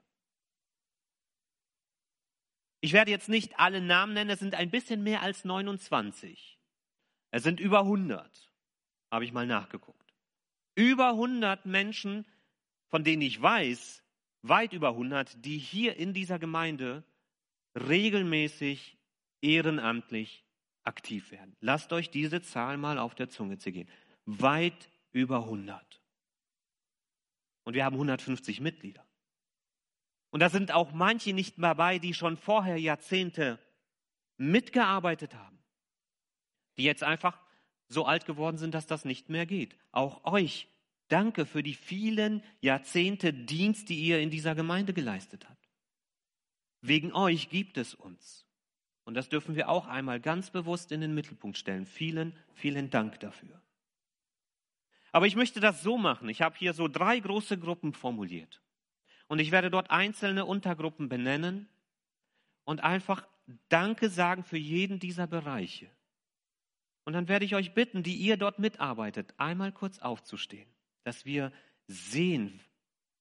Ich 2.80 2.92
werde 2.92 3.10
jetzt 3.10 3.28
nicht 3.28 3.58
alle 3.58 3.80
Namen 3.80 4.12
nennen, 4.12 4.30
es 4.30 4.40
sind 4.40 4.54
ein 4.54 4.70
bisschen 4.70 5.02
mehr 5.02 5.22
als 5.22 5.44
29. 5.44 6.58
Es 7.30 7.42
sind 7.42 7.58
über 7.58 7.80
100, 7.80 8.52
habe 9.10 9.24
ich 9.24 9.32
mal 9.32 9.46
nachgeguckt. 9.46 10.14
Über 10.76 11.10
100 11.10 11.66
Menschen, 11.66 12.26
von 12.88 13.02
denen 13.02 13.22
ich 13.22 13.40
weiß, 13.40 14.04
weit 14.42 14.74
über 14.74 14.90
100, 14.90 15.44
die 15.44 15.58
hier 15.58 15.96
in 15.96 16.12
dieser 16.12 16.38
Gemeinde 16.38 17.04
regelmäßig 17.74 18.98
ehrenamtlich 19.40 20.43
aktiv 20.84 21.30
werden. 21.30 21.56
Lasst 21.60 21.92
euch 21.92 22.10
diese 22.10 22.42
Zahl 22.42 22.76
mal 22.76 22.98
auf 22.98 23.14
der 23.14 23.28
Zunge 23.28 23.58
zergehen. 23.58 23.88
Weit 24.26 24.90
über 25.12 25.38
100. 25.44 26.00
Und 27.64 27.74
wir 27.74 27.84
haben 27.84 27.94
150 27.94 28.60
Mitglieder. 28.60 29.04
Und 30.30 30.40
da 30.40 30.50
sind 30.50 30.72
auch 30.72 30.92
manche 30.92 31.32
nicht 31.32 31.58
mehr 31.58 31.74
bei, 31.74 31.98
die 31.98 32.12
schon 32.12 32.36
vorher 32.36 32.76
Jahrzehnte 32.76 33.58
mitgearbeitet 34.36 35.34
haben, 35.34 35.58
die 36.76 36.84
jetzt 36.84 37.02
einfach 37.02 37.40
so 37.88 38.04
alt 38.04 38.26
geworden 38.26 38.58
sind, 38.58 38.74
dass 38.74 38.86
das 38.86 39.04
nicht 39.04 39.28
mehr 39.28 39.46
geht. 39.46 39.76
Auch 39.92 40.24
euch 40.24 40.68
danke 41.08 41.46
für 41.46 41.62
die 41.62 41.74
vielen 41.74 42.42
Jahrzehnte 42.60 43.32
Dienst, 43.32 43.88
die 43.88 44.00
ihr 44.00 44.20
in 44.20 44.30
dieser 44.30 44.54
Gemeinde 44.54 44.92
geleistet 44.92 45.48
habt. 45.48 45.68
Wegen 46.80 47.12
euch 47.12 47.48
gibt 47.48 47.78
es 47.78 47.94
uns. 47.94 48.44
Und 49.04 49.14
das 49.14 49.28
dürfen 49.28 49.54
wir 49.54 49.68
auch 49.68 49.86
einmal 49.86 50.20
ganz 50.20 50.50
bewusst 50.50 50.90
in 50.90 51.00
den 51.00 51.14
Mittelpunkt 51.14 51.58
stellen. 51.58 51.86
Vielen, 51.86 52.34
vielen 52.54 52.90
Dank 52.90 53.20
dafür. 53.20 53.60
Aber 55.12 55.26
ich 55.26 55.36
möchte 55.36 55.60
das 55.60 55.82
so 55.82 55.96
machen. 55.98 56.28
Ich 56.28 56.42
habe 56.42 56.56
hier 56.56 56.72
so 56.72 56.88
drei 56.88 57.20
große 57.20 57.58
Gruppen 57.58 57.92
formuliert. 57.92 58.60
Und 59.28 59.38
ich 59.38 59.52
werde 59.52 59.70
dort 59.70 59.90
einzelne 59.90 60.44
Untergruppen 60.44 61.08
benennen 61.08 61.68
und 62.64 62.82
einfach 62.82 63.26
Danke 63.68 64.08
sagen 64.08 64.42
für 64.42 64.56
jeden 64.56 64.98
dieser 64.98 65.26
Bereiche. 65.26 65.90
Und 67.04 67.12
dann 67.12 67.28
werde 67.28 67.44
ich 67.44 67.54
euch 67.54 67.74
bitten, 67.74 68.02
die 68.02 68.16
ihr 68.16 68.36
dort 68.36 68.58
mitarbeitet, 68.58 69.34
einmal 69.36 69.70
kurz 69.70 69.98
aufzustehen, 69.98 70.68
dass 71.04 71.26
wir 71.26 71.52
sehen, 71.86 72.60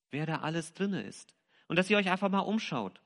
wer 0.10 0.26
da 0.26 0.38
alles 0.40 0.74
drinne 0.74 1.04
ist. 1.04 1.36
Und 1.68 1.76
dass 1.76 1.90
ihr 1.90 1.98
euch 1.98 2.10
einfach 2.10 2.30
mal 2.30 2.40
umschaut. 2.40 3.03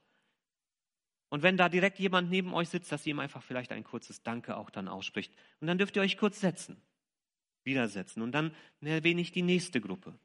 Und 1.30 1.42
wenn 1.42 1.56
da 1.56 1.68
direkt 1.68 1.98
jemand 1.98 2.30
neben 2.30 2.54
euch 2.54 2.70
sitzt, 2.70 2.90
dass 2.90 3.06
ihr 3.06 3.10
ihm 3.10 3.18
einfach 3.18 3.42
vielleicht 3.42 3.72
ein 3.72 3.84
kurzes 3.84 4.22
Danke 4.22 4.56
auch 4.56 4.70
dann 4.70 4.88
ausspricht. 4.88 5.32
Und 5.60 5.66
dann 5.66 5.78
dürft 5.78 5.96
ihr 5.96 6.02
euch 6.02 6.16
kurz 6.16 6.40
setzen, 6.40 6.80
widersetzen. 7.64 8.22
Und 8.22 8.32
dann 8.32 8.54
erwähne 8.80 9.20
ich 9.20 9.32
die 9.32 9.42
nächste 9.42 9.80
Gruppe. 9.80 10.18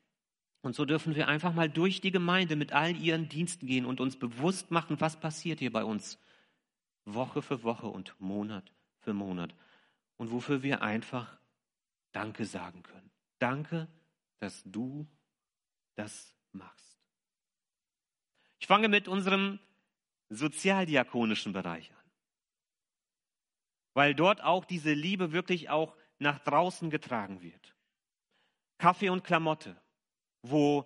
Und 0.62 0.76
so 0.76 0.86
dürfen 0.86 1.16
wir 1.16 1.28
einfach 1.28 1.54
mal 1.54 1.70
durch 1.70 2.00
die 2.00 2.12
Gemeinde 2.12 2.56
mit 2.56 2.72
all 2.72 2.96
ihren 2.96 3.28
Diensten 3.28 3.68
gehen 3.68 3.86
und 3.86 4.00
uns 4.00 4.16
bewusst 4.16 4.72
machen, 4.72 5.02
was 5.02 5.20
passiert 5.20 5.60
hier 5.60 5.74
bei 5.74 5.84
uns. 5.84 6.18
Woche 7.04 7.42
für 7.42 7.64
Woche 7.64 7.88
und 7.88 8.16
Monat 8.20 8.72
für 9.00 9.14
Monat. 9.14 9.54
Und 10.16 10.32
wofür 10.32 10.64
wir 10.64 10.82
einfach 10.82 11.38
Danke 12.14 12.46
sagen 12.46 12.82
können. 12.82 13.12
Danke, 13.40 13.90
dass 14.40 14.64
du 14.64 15.06
das 15.96 16.34
machst. 16.54 16.98
Ich 18.60 18.68
fange 18.68 18.88
mit 18.88 19.10
unserem 19.10 19.60
sozialdiakonischen 20.36 21.54
Bereich 21.54 21.92
an. 21.92 22.12
Weil 23.94 24.16
dort 24.16 24.42
auch 24.44 24.66
diese 24.66 24.94
Liebe 24.94 25.32
wirklich 25.32 25.70
auch 25.70 25.96
nach 26.20 26.40
draußen 26.40 26.90
getragen 26.90 27.42
wird. 27.42 27.76
Kaffee 28.78 29.10
und 29.10 29.24
Klamotte 29.24 29.80
wo 30.44 30.86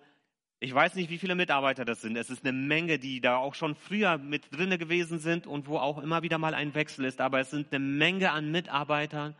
ich 0.59 0.73
weiß 0.73 0.95
nicht, 0.95 1.11
wie 1.11 1.19
viele 1.19 1.35
Mitarbeiter 1.35 1.85
das 1.85 2.01
sind. 2.01 2.17
Es 2.17 2.31
ist 2.31 2.43
eine 2.43 2.51
Menge, 2.51 2.97
die 2.97 3.21
da 3.21 3.37
auch 3.37 3.53
schon 3.53 3.75
früher 3.75 4.17
mit 4.17 4.55
drinne 4.55 4.79
gewesen 4.79 5.19
sind 5.19 5.45
und 5.45 5.67
wo 5.67 5.77
auch 5.77 5.99
immer 5.99 6.23
wieder 6.23 6.39
mal 6.39 6.55
ein 6.55 6.73
Wechsel 6.73 7.05
ist. 7.05 7.21
Aber 7.21 7.39
es 7.39 7.51
sind 7.51 7.71
eine 7.71 7.83
Menge 7.83 8.31
an 8.31 8.49
Mitarbeitern, 8.49 9.35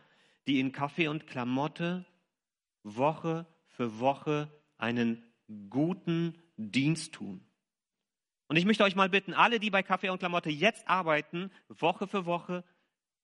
die 0.46 0.60
in 0.60 0.70
Kaffee 0.70 1.08
und 1.08 1.26
Klamotte 1.26 2.04
Woche 2.84 3.46
für 3.66 3.98
Woche 3.98 4.48
einen 4.76 5.24
guten 5.70 6.38
Dienst 6.56 7.14
tun. 7.14 7.44
Und 8.48 8.56
ich 8.56 8.64
möchte 8.64 8.84
euch 8.84 8.96
mal 8.96 9.08
bitten, 9.08 9.34
alle, 9.34 9.60
die 9.60 9.70
bei 9.70 9.82
Kaffee 9.82 10.08
und 10.08 10.18
Klamotte 10.18 10.50
jetzt 10.50 10.88
arbeiten, 10.88 11.50
Woche 11.68 12.06
für 12.06 12.26
Woche, 12.26 12.64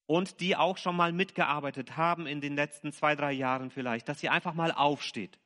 und 0.06 0.40
die 0.40 0.54
auch 0.54 0.76
schon 0.76 0.96
mal 0.96 1.12
mitgearbeitet 1.12 1.96
haben 1.96 2.26
in 2.26 2.40
den 2.40 2.56
letzten 2.56 2.92
zwei, 2.92 3.14
drei 3.14 3.32
Jahren 3.32 3.70
vielleicht, 3.70 4.08
dass 4.08 4.22
ihr 4.22 4.32
einfach 4.32 4.54
mal 4.54 4.70
aufsteht. 4.70 5.38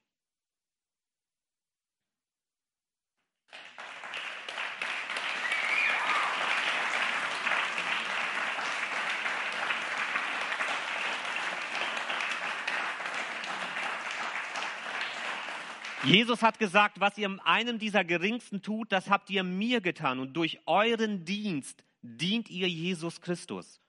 Jesus 16.09 16.43
hat 16.43 16.59
gesagt, 16.59 17.01
was 17.01 17.19
ihr 17.19 17.39
einem 17.45 17.79
dieser 17.79 18.03
Geringsten 18.03 18.63
tut, 18.63 18.93
das 18.93 19.11
habt 19.11 19.29
ihr 19.29 19.45
mir 19.45 19.83
getan. 19.83 20.19
Und 20.19 20.33
durch 20.33 20.59
euren 20.65 21.27
Dienst 21.27 21.85
dient 22.01 22.49
ihr 22.49 22.67
Jesus 22.67 23.21
Christus. 23.21 23.83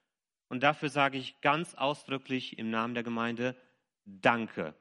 Und 0.50 0.62
dafür 0.62 0.90
sage 0.90 1.18
ich 1.18 1.40
ganz 1.40 1.76
ausdrücklich 1.76 2.60
im 2.60 2.70
Namen 2.70 2.94
der 2.94 3.04
Gemeinde 3.04 3.56
Danke. 4.04 4.76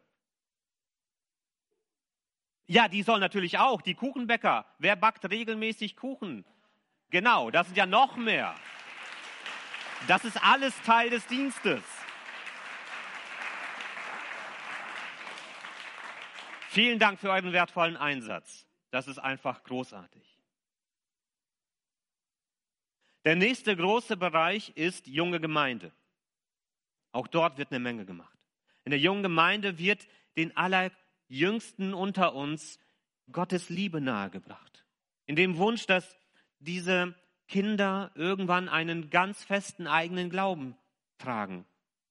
Ja, 2.67 2.89
die 2.89 3.05
sollen 3.05 3.21
natürlich 3.21 3.59
auch, 3.59 3.83
die 3.83 3.95
Kuchenbäcker. 3.95 4.67
Wer 4.79 4.97
backt 4.97 5.31
regelmäßig 5.31 5.95
Kuchen? 5.95 6.45
Genau, 7.11 7.53
das 7.53 7.69
sind 7.69 7.77
ja 7.77 7.87
noch 7.87 8.17
mehr. 8.17 8.57
Das 10.09 10.25
ist 10.25 10.43
alles 10.43 10.75
Teil 10.83 11.11
des 11.11 11.25
Dienstes. 11.29 11.83
Vielen 16.79 17.01
Dank 17.01 17.19
für 17.19 17.33
euren 17.33 17.53
wertvollen 17.53 17.97
Einsatz. 17.97 18.65
Das 18.93 19.09
ist 19.09 19.19
einfach 19.19 19.65
großartig. 19.65 20.23
Der 23.25 23.35
nächste 23.35 23.75
große 23.77 24.17
Bereich 24.17 24.71
ist 24.77 25.09
junge 25.09 25.41
Gemeinde. 25.41 25.91
Auch 27.11 27.27
dort 27.27 27.59
wird 27.59 27.73
eine 27.73 27.81
Menge 27.81 28.05
gemacht. 28.05 28.39
In 28.85 28.91
der 28.91 29.01
jungen 29.01 29.25
Gemeinde 29.25 29.77
wird 29.77 30.07
den 30.37 30.57
Allerjüngsten 30.57 31.95
unter 31.95 32.37
uns 32.37 32.79
Gottes 33.33 33.71
Liebe 33.71 34.01
nahegebracht. 34.01 34.85
In 35.27 35.35
dem 35.35 35.57
Wunsch, 35.57 35.85
dass 35.87 36.17
diese 36.61 37.13
Kinder 37.49 38.13
irgendwann 38.15 38.69
einen 38.69 39.11
ganz 39.11 39.43
festen 39.43 39.89
eigenen 39.89 40.31
Glauben 40.31 40.77
tragen 41.19 41.65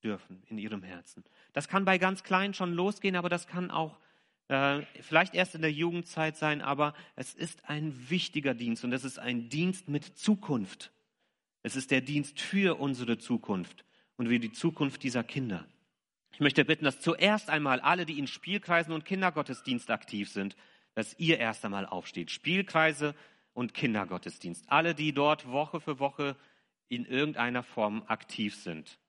dürfen 0.03 0.43
in 0.47 0.57
ihrem 0.57 0.83
Herzen. 0.83 1.23
Das 1.53 1.69
kann 1.69 1.85
bei 1.85 1.97
ganz 1.97 2.23
Kleinen 2.23 2.53
schon 2.53 2.73
losgehen, 2.73 3.15
aber 3.15 3.29
das 3.29 3.47
kann 3.47 3.71
auch 3.71 3.97
äh, 4.47 4.81
vielleicht 5.01 5.33
erst 5.33 5.55
in 5.55 5.61
der 5.61 5.71
Jugendzeit 5.71 6.37
sein, 6.37 6.61
aber 6.61 6.93
es 7.15 7.33
ist 7.33 7.69
ein 7.69 8.09
wichtiger 8.09 8.53
Dienst 8.53 8.83
und 8.83 8.93
es 8.93 9.03
ist 9.03 9.19
ein 9.19 9.49
Dienst 9.49 9.89
mit 9.89 10.17
Zukunft. 10.17 10.91
Es 11.63 11.75
ist 11.75 11.91
der 11.91 12.01
Dienst 12.01 12.39
für 12.39 12.79
unsere 12.79 13.17
Zukunft 13.17 13.83
und 14.15 14.27
für 14.27 14.39
die 14.39 14.51
Zukunft 14.51 15.03
dieser 15.03 15.23
Kinder. 15.23 15.65
Ich 16.31 16.39
möchte 16.39 16.63
bitten, 16.65 16.85
dass 16.85 16.99
zuerst 16.99 17.49
einmal 17.49 17.79
alle, 17.79 18.05
die 18.05 18.19
in 18.19 18.27
Spielkreisen 18.27 18.93
und 18.93 19.05
Kindergottesdienst 19.05 19.89
aktiv 19.89 20.29
sind, 20.29 20.55
dass 20.93 21.17
ihr 21.19 21.39
erst 21.39 21.65
einmal 21.65 21.85
aufsteht. 21.85 22.31
Spielkreise 22.31 23.15
und 23.53 23.73
Kindergottesdienst. 23.73 24.65
Alle, 24.67 24.93
die 24.93 25.13
dort 25.13 25.47
Woche 25.51 25.81
für 25.81 25.99
Woche 25.99 26.35
in 26.89 27.05
irgendeiner 27.05 27.63
Form 27.63 28.03
aktiv 28.07 28.55
sind. 28.55 28.99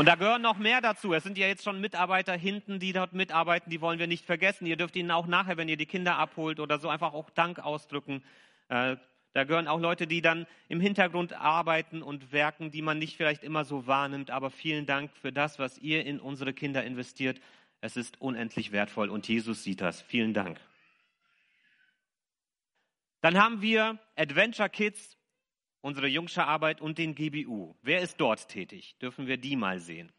Und 0.00 0.06
da 0.06 0.14
gehören 0.14 0.40
noch 0.40 0.56
mehr 0.56 0.80
dazu. 0.80 1.12
Es 1.12 1.24
sind 1.24 1.36
ja 1.36 1.46
jetzt 1.46 1.62
schon 1.62 1.78
Mitarbeiter 1.78 2.32
hinten, 2.32 2.78
die 2.78 2.94
dort 2.94 3.12
mitarbeiten, 3.12 3.68
die 3.68 3.82
wollen 3.82 3.98
wir 3.98 4.06
nicht 4.06 4.24
vergessen. 4.24 4.64
Ihr 4.64 4.78
dürft 4.78 4.96
ihnen 4.96 5.10
auch 5.10 5.26
nachher, 5.26 5.58
wenn 5.58 5.68
ihr 5.68 5.76
die 5.76 5.84
Kinder 5.84 6.16
abholt 6.16 6.58
oder 6.58 6.78
so, 6.78 6.88
einfach 6.88 7.12
auch 7.12 7.28
Dank 7.28 7.58
ausdrücken. 7.58 8.24
Äh, 8.70 8.96
da 9.34 9.44
gehören 9.44 9.68
auch 9.68 9.78
Leute, 9.78 10.06
die 10.06 10.22
dann 10.22 10.46
im 10.68 10.80
Hintergrund 10.80 11.34
arbeiten 11.34 12.00
und 12.00 12.32
werken, 12.32 12.70
die 12.70 12.80
man 12.80 12.98
nicht 12.98 13.18
vielleicht 13.18 13.44
immer 13.44 13.66
so 13.66 13.86
wahrnimmt. 13.86 14.30
Aber 14.30 14.50
vielen 14.50 14.86
Dank 14.86 15.10
für 15.20 15.32
das, 15.32 15.58
was 15.58 15.76
ihr 15.76 16.06
in 16.06 16.18
unsere 16.18 16.54
Kinder 16.54 16.82
investiert. 16.82 17.38
Es 17.82 17.98
ist 17.98 18.22
unendlich 18.22 18.72
wertvoll 18.72 19.10
und 19.10 19.28
Jesus 19.28 19.64
sieht 19.64 19.82
das. 19.82 20.00
Vielen 20.00 20.32
Dank. 20.32 20.58
Dann 23.20 23.36
haben 23.36 23.60
wir 23.60 23.98
Adventure 24.16 24.70
Kids 24.70 25.18
unsere 25.80 26.06
Jungsche 26.06 26.44
Arbeit 26.44 26.80
und 26.80 26.98
den 26.98 27.14
GBU. 27.14 27.74
Wer 27.82 28.00
ist 28.00 28.20
dort 28.20 28.48
tätig? 28.48 28.96
Dürfen 29.00 29.26
wir 29.26 29.36
die 29.36 29.56
mal 29.56 29.80
sehen? 29.80 30.12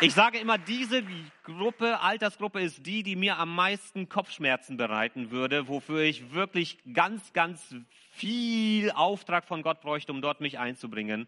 Ich 0.00 0.12
sage 0.12 0.38
immer, 0.38 0.58
diese 0.58 1.02
Gruppe, 1.44 2.00
Altersgruppe 2.00 2.60
ist 2.60 2.84
die, 2.84 3.02
die 3.02 3.16
mir 3.16 3.38
am 3.38 3.54
meisten 3.54 4.08
Kopfschmerzen 4.08 4.76
bereiten 4.76 5.30
würde, 5.30 5.66
wofür 5.66 6.02
ich 6.02 6.34
wirklich 6.34 6.78
ganz, 6.92 7.32
ganz 7.32 7.74
viel 8.10 8.90
Auftrag 8.90 9.46
von 9.46 9.62
Gott 9.62 9.80
bräuchte, 9.80 10.12
um 10.12 10.20
dort 10.20 10.42
mich 10.42 10.58
einzubringen. 10.58 11.26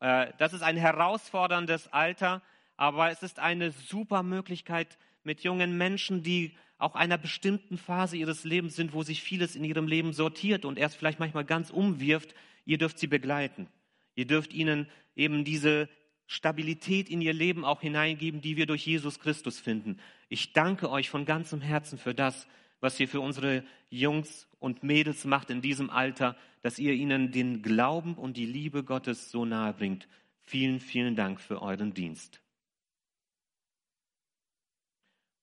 Äh, 0.00 0.32
das 0.38 0.52
ist 0.52 0.62
ein 0.62 0.76
herausforderndes 0.76 1.92
Alter, 1.92 2.42
aber 2.78 3.10
es 3.10 3.22
ist 3.22 3.40
eine 3.40 3.72
super 3.72 4.22
Möglichkeit 4.22 4.96
mit 5.24 5.42
jungen 5.42 5.76
Menschen, 5.76 6.22
die 6.22 6.56
auch 6.78 6.94
einer 6.94 7.18
bestimmten 7.18 7.76
Phase 7.76 8.16
ihres 8.16 8.44
Lebens 8.44 8.76
sind, 8.76 8.94
wo 8.94 9.02
sich 9.02 9.20
vieles 9.22 9.56
in 9.56 9.64
ihrem 9.64 9.88
Leben 9.88 10.12
sortiert 10.12 10.64
und 10.64 10.78
erst 10.78 10.96
vielleicht 10.96 11.18
manchmal 11.18 11.44
ganz 11.44 11.70
umwirft, 11.70 12.34
ihr 12.64 12.78
dürft 12.78 13.00
sie 13.00 13.08
begleiten. 13.08 13.66
Ihr 14.14 14.26
dürft 14.26 14.54
ihnen 14.54 14.86
eben 15.16 15.44
diese 15.44 15.88
Stabilität 16.28 17.10
in 17.10 17.20
ihr 17.20 17.32
Leben 17.32 17.64
auch 17.64 17.80
hineingeben, 17.80 18.40
die 18.40 18.56
wir 18.56 18.66
durch 18.66 18.86
Jesus 18.86 19.18
Christus 19.18 19.58
finden. 19.58 19.98
Ich 20.28 20.52
danke 20.52 20.88
euch 20.88 21.10
von 21.10 21.24
ganzem 21.24 21.60
Herzen 21.60 21.98
für 21.98 22.14
das, 22.14 22.46
was 22.80 23.00
ihr 23.00 23.08
für 23.08 23.20
unsere 23.20 23.64
Jungs 23.90 24.46
und 24.60 24.84
Mädels 24.84 25.24
macht 25.24 25.50
in 25.50 25.62
diesem 25.62 25.90
Alter, 25.90 26.36
dass 26.62 26.78
ihr 26.78 26.92
ihnen 26.92 27.32
den 27.32 27.60
Glauben 27.62 28.14
und 28.14 28.36
die 28.36 28.46
Liebe 28.46 28.84
Gottes 28.84 29.32
so 29.32 29.44
nahe 29.44 29.72
bringt. 29.72 30.06
Vielen, 30.42 30.78
vielen 30.78 31.16
Dank 31.16 31.40
für 31.40 31.60
euren 31.60 31.92
Dienst. 31.92 32.40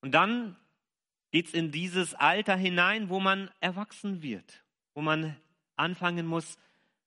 Und 0.05 0.11
dann 0.11 0.55
geht 1.31 1.47
es 1.47 1.55
in 1.55 1.71
dieses 1.71 2.13
Alter 2.13 2.55
hinein, 2.55 3.09
wo 3.09 3.19
man 3.19 3.49
erwachsen 3.59 4.21
wird, 4.21 4.63
wo 4.93 5.01
man 5.01 5.35
anfangen 5.77 6.27
muss, 6.27 6.59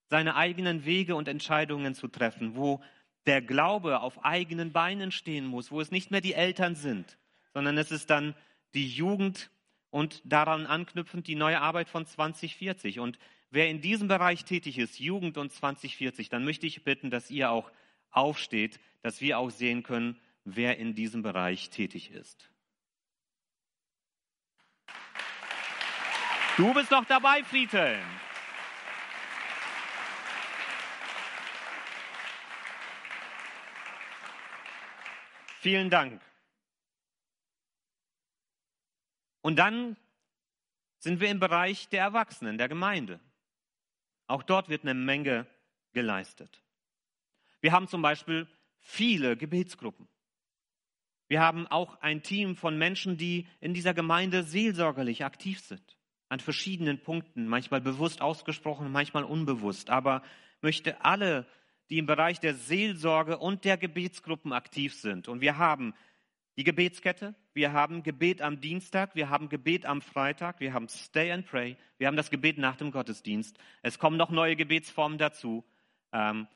seine 0.09 0.35
eigenen 0.35 0.85
Wege 0.85 1.15
und 1.15 1.29
Entscheidungen 1.29 1.95
zu 1.95 2.09
treffen, 2.09 2.57
wo 2.57 2.83
der 3.25 3.41
Glaube 3.41 4.01
auf 4.01 4.25
eigenen 4.25 4.73
Beinen 4.73 5.13
stehen 5.13 5.47
muss, 5.47 5.71
wo 5.71 5.81
es 5.81 5.93
nicht 5.93 6.11
mehr 6.11 6.21
die 6.21 6.35
Eltern 6.35 6.75
sind, 6.75 7.19
sondern 7.55 7.79
es 7.79 7.93
ist 7.93 8.11
dann 8.11 8.35
die 8.75 8.89
Jugend 8.89 9.53
und 9.91 10.21
daran 10.25 10.67
anknüpfend 10.67 11.29
die 11.29 11.37
neue 11.37 11.61
Arbeit 11.61 11.89
von 11.89 12.05
2040. 12.05 12.99
Und 12.99 13.21
wer 13.51 13.71
in 13.71 13.81
diesem 13.81 14.09
Bereich 14.09 14.45
tätig 14.45 14.77
ist, 14.77 14.99
Jugend 14.99 15.39
und 15.39 15.53
2040, 15.53 16.31
dann 16.31 16.45
möchte 16.45 16.67
ich 16.67 16.83
bitten, 16.83 17.11
dass 17.11 17.31
ihr 17.31 17.53
auch 17.53 17.71
aufsteht, 18.11 18.81
dass 19.03 19.21
wir 19.21 19.39
auch 19.39 19.51
sehen 19.51 19.85
können, 19.85 20.19
wer 20.43 20.79
in 20.79 20.97
diesem 20.97 21.23
Bereich 21.23 21.71
tätig 21.71 22.11
ist. 22.11 22.51
Du 26.59 26.75
bist 26.75 26.91
doch 26.91 27.05
dabei, 27.05 27.45
Friedhelm. 27.45 28.05
Vielen 35.61 35.89
Dank. 35.89 36.21
Und 39.41 39.55
dann 39.55 39.97
sind 40.99 41.21
wir 41.21 41.31
im 41.31 41.39
Bereich 41.39 41.89
der 41.91 42.01
Erwachsenen, 42.01 42.59
der 42.59 42.69
Gemeinde. 42.69 43.21
Auch 44.27 44.43
dort 44.43 44.69
wird 44.69 44.83
eine 44.83 44.95
Menge 44.95 45.47
geleistet. 45.93 46.61
Wir 47.61 47.71
haben 47.71 47.87
zum 47.87 48.03
Beispiel 48.03 48.49
viele 48.81 49.37
Gebetsgruppen. 49.37 50.09
Wir 51.29 51.41
haben 51.41 51.69
auch 51.69 52.01
ein 52.01 52.25
Team 52.25 52.57
von 52.57 52.77
Menschen, 52.77 53.17
die 53.17 53.47
in 53.61 53.75
dieser 53.75 53.95
Gemeinde 53.95 54.43
seelsorgerlich 54.43 55.25
aktiv 55.25 55.61
sind. 55.61 55.98
An 56.29 56.41
verschiedenen 56.41 57.03
Punkten, 57.03 57.47
manchmal 57.47 57.81
bewusst 57.81 58.21
ausgesprochen, 58.21 58.93
manchmal 58.93 59.25
unbewusst. 59.25 59.91
Aber 59.91 60.23
möchte 60.61 61.05
alle 61.05 61.47
die 61.91 61.99
im 61.99 62.07
Bereich 62.07 62.41
der 62.41 62.55
Seelsorge 62.55 63.39
und 63.39 63.65
der 63.65 63.79
Gebetsgruppen 63.79 64.53
aktiv 64.53 64.95
sind. 64.95 65.29
Und 65.29 65.41
wir 65.41 65.57
haben 65.57 65.95
die 66.57 66.65
Gebetskette, 66.65 67.35
wir 67.55 67.73
haben 67.73 68.03
Gebet 68.03 68.43
am 68.43 68.61
Dienstag, 68.61 69.15
wir 69.15 69.31
haben 69.31 69.49
Gebet 69.49 69.87
am 69.87 70.03
Freitag, 70.03 70.61
wir 70.61 70.73
haben 70.73 70.89
Stay 70.89 71.31
and 71.33 71.47
Pray, 71.47 71.77
wir 71.99 72.09
haben 72.09 72.17
das 72.17 72.31
Gebet 72.31 72.59
nach 72.59 72.77
dem 72.77 72.91
Gottesdienst. 72.91 73.57
Es 73.83 73.99
kommen 73.99 74.17
noch 74.17 74.31
neue 74.31 74.57
Gebetsformen 74.57 75.19
dazu. 75.19 75.65
Ähm, 76.13 76.47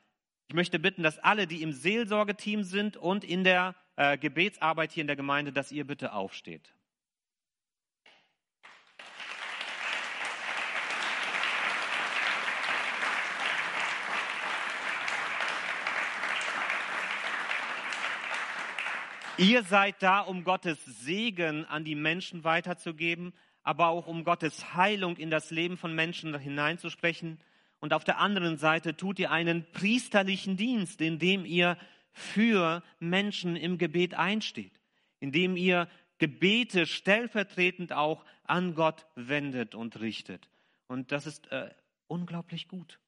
ich 0.49 0.55
möchte 0.55 0.79
bitten, 0.79 1.03
dass 1.03 1.19
alle, 1.19 1.47
die 1.47 1.63
im 1.63 1.73
Seelsorgeteam 1.73 2.65
sind 2.65 2.97
und 2.97 3.25
in 3.25 3.45
der 3.45 3.75
äh, 3.97 4.19
Gebetsarbeit 4.19 4.93
hier 4.93 5.03
in 5.03 5.07
der 5.07 5.17
Gemeinde, 5.17 5.53
dass 5.53 5.73
ihr 5.73 5.87
bitte 5.87 6.13
aufsteht. 6.13 6.75
Ihr 19.39 19.63
seid 19.63 20.03
da, 20.03 20.21
um 20.21 20.45
Gottes 20.45 20.85
Segen 20.85 21.65
an 21.65 21.85
die 21.85 21.95
Menschen 21.95 22.45
weiterzugeben, 22.45 23.33
aber 23.63 23.89
auch 23.89 24.07
um 24.07 24.25
Gottes 24.25 24.75
Heilung 24.75 25.17
in 25.17 25.31
das 25.31 25.51
Leben 25.51 25.79
von 25.79 25.95
Menschen 25.95 26.39
hineinzusprechen. 26.39 27.41
Und 27.81 27.95
auf 27.95 28.05
der 28.05 28.19
anderen 28.19 28.59
Seite 28.59 28.95
tut 28.95 29.19
ihr 29.19 29.31
einen 29.31 29.65
priesterlichen 29.73 30.57
Dienst, 30.57 31.01
indem 31.01 31.47
ihr 31.47 31.79
für 32.13 32.83
Menschen 32.99 33.57
im 33.57 33.79
Gebet 33.79 34.15
einsteht, 34.15 34.79
indem 35.19 35.57
ihr 35.57 35.89
Gebete 36.19 36.85
stellvertretend 36.85 37.95
auch 37.95 38.25
an 38.45 38.75
Gott 38.75 39.07
wendet 39.15 39.75
und 39.75 39.99
richtet. 40.01 40.51
Und 40.89 41.11
das 41.11 41.27
ist 41.27 41.51
äh, 41.51 41.71
unglaublich 42.07 42.69
gut. 42.69 43.01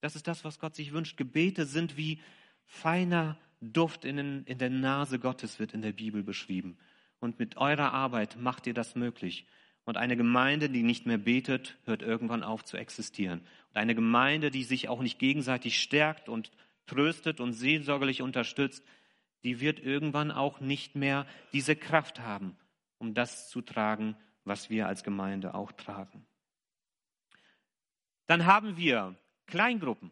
Das 0.00 0.16
ist 0.16 0.26
das, 0.26 0.44
was 0.44 0.58
Gott 0.58 0.74
sich 0.74 0.92
wünscht. 0.92 1.16
Gebete 1.16 1.64
sind 1.64 1.96
wie 1.96 2.20
feiner 2.66 3.38
Duft 3.72 4.04
in, 4.04 4.16
den, 4.16 4.44
in 4.44 4.58
der 4.58 4.70
Nase 4.70 5.18
Gottes 5.18 5.58
wird 5.58 5.72
in 5.72 5.82
der 5.82 5.92
Bibel 5.92 6.22
beschrieben. 6.22 6.78
Und 7.20 7.38
mit 7.38 7.56
eurer 7.56 7.92
Arbeit 7.92 8.36
macht 8.38 8.66
ihr 8.66 8.74
das 8.74 8.94
möglich. 8.94 9.46
Und 9.84 9.96
eine 9.96 10.16
Gemeinde, 10.16 10.70
die 10.70 10.82
nicht 10.82 11.06
mehr 11.06 11.18
betet, 11.18 11.76
hört 11.84 12.02
irgendwann 12.02 12.42
auf 12.42 12.64
zu 12.64 12.76
existieren. 12.76 13.40
Und 13.70 13.76
eine 13.76 13.94
Gemeinde, 13.94 14.50
die 14.50 14.64
sich 14.64 14.88
auch 14.88 15.00
nicht 15.00 15.18
gegenseitig 15.18 15.80
stärkt 15.80 16.28
und 16.28 16.50
tröstet 16.86 17.40
und 17.40 17.52
seelsorgerlich 17.52 18.22
unterstützt, 18.22 18.84
die 19.42 19.60
wird 19.60 19.78
irgendwann 19.78 20.30
auch 20.30 20.60
nicht 20.60 20.94
mehr 20.96 21.26
diese 21.52 21.76
Kraft 21.76 22.20
haben, 22.20 22.56
um 22.98 23.14
das 23.14 23.50
zu 23.50 23.60
tragen, 23.60 24.16
was 24.44 24.70
wir 24.70 24.86
als 24.86 25.04
Gemeinde 25.04 25.54
auch 25.54 25.72
tragen. 25.72 26.26
Dann 28.26 28.46
haben 28.46 28.76
wir 28.76 29.16
Kleingruppen. 29.46 30.10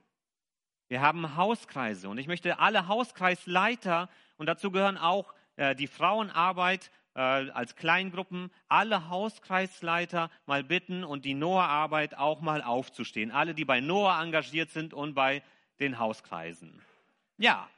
Wir 0.92 1.00
haben 1.00 1.36
Hauskreise 1.36 2.10
und 2.10 2.18
ich 2.18 2.26
möchte 2.26 2.58
alle 2.58 2.86
Hauskreisleiter 2.86 4.10
und 4.36 4.44
dazu 4.44 4.70
gehören 4.70 4.98
auch 4.98 5.32
äh, 5.56 5.74
die 5.74 5.86
Frauenarbeit 5.86 6.90
äh, 7.14 7.18
als 7.18 7.76
Kleingruppen, 7.76 8.50
alle 8.68 9.08
Hauskreisleiter 9.08 10.28
mal 10.44 10.62
bitten 10.62 11.02
und 11.02 11.24
die 11.24 11.32
Noah-Arbeit 11.32 12.18
auch 12.18 12.42
mal 12.42 12.60
aufzustehen. 12.60 13.30
Alle, 13.30 13.54
die 13.54 13.64
bei 13.64 13.80
Noah 13.80 14.20
engagiert 14.22 14.68
sind 14.68 14.92
und 14.92 15.14
bei 15.14 15.42
den 15.80 15.98
Hauskreisen. 15.98 16.82
Ja, 17.38 17.70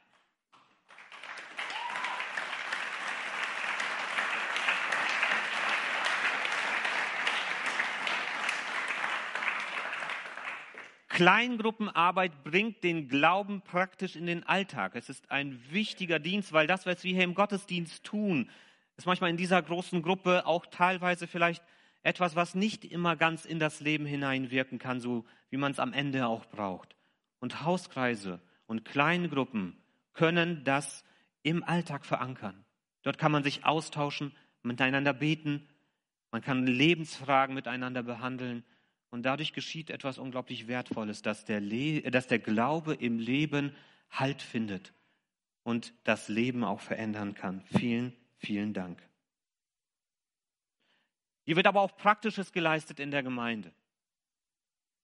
Kleingruppenarbeit 11.15 12.43
bringt 12.43 12.83
den 12.83 13.07
Glauben 13.07 13.61
praktisch 13.61 14.17
in 14.17 14.25
den 14.25 14.43
Alltag. 14.43 14.95
Es 14.95 15.07
ist 15.07 15.31
ein 15.31 15.61
wichtiger 15.71 16.19
Dienst, 16.19 16.51
weil 16.51 16.67
das, 16.67 16.85
was 16.85 17.05
wir 17.05 17.13
hier 17.13 17.23
im 17.23 17.35
Gottesdienst 17.35 18.03
tun, 18.03 18.49
ist 18.97 19.05
manchmal 19.05 19.29
in 19.29 19.37
dieser 19.37 19.61
großen 19.61 20.01
Gruppe 20.01 20.45
auch 20.45 20.65
teilweise 20.65 21.25
vielleicht 21.25 21.63
etwas, 22.03 22.35
was 22.35 22.53
nicht 22.53 22.83
immer 22.83 23.15
ganz 23.15 23.45
in 23.45 23.59
das 23.59 23.79
Leben 23.79 24.05
hineinwirken 24.05 24.77
kann, 24.77 24.99
so 24.99 25.23
wie 25.49 25.55
man 25.55 25.71
es 25.71 25.79
am 25.79 25.93
Ende 25.93 26.27
auch 26.27 26.47
braucht. 26.47 26.97
Und 27.39 27.63
Hauskreise 27.63 28.41
und 28.65 28.83
Kleingruppen 28.83 29.77
können 30.11 30.65
das 30.65 31.05
im 31.43 31.63
Alltag 31.63 32.05
verankern. 32.05 32.65
Dort 33.03 33.17
kann 33.17 33.31
man 33.31 33.45
sich 33.45 33.63
austauschen, 33.63 34.33
miteinander 34.63 35.13
beten, 35.13 35.65
man 36.31 36.41
kann 36.41 36.67
Lebensfragen 36.67 37.55
miteinander 37.55 38.03
behandeln 38.03 38.65
und 39.15 39.23
dadurch 39.23 39.53
geschieht 39.53 39.89
etwas 39.89 40.17
unglaublich 40.17 40.67
Wertvolles, 40.67 41.21
dass 41.21 41.45
der, 41.45 41.61
Le 41.61 42.01
dass 42.01 42.27
der 42.27 42.37
Glaube 42.37 42.95
im 42.95 43.17
Leben 43.17 43.73
Halt 44.09 44.41
findet 44.41 44.93
und 45.63 45.93
das 46.03 46.27
Leben 46.27 46.65
auch 46.65 46.81
verändern 46.81 47.33
kann. 47.33 47.61
Vielen, 47.77 48.13
vielen 48.35 48.73
Dank. 48.73 49.01
Hier 51.45 51.55
wird 51.55 51.65
aber 51.65 51.79
auch 51.79 51.95
Praktisches 51.95 52.51
geleistet 52.51 52.99
in 52.99 53.09
der 53.09 53.23
Gemeinde. 53.23 53.71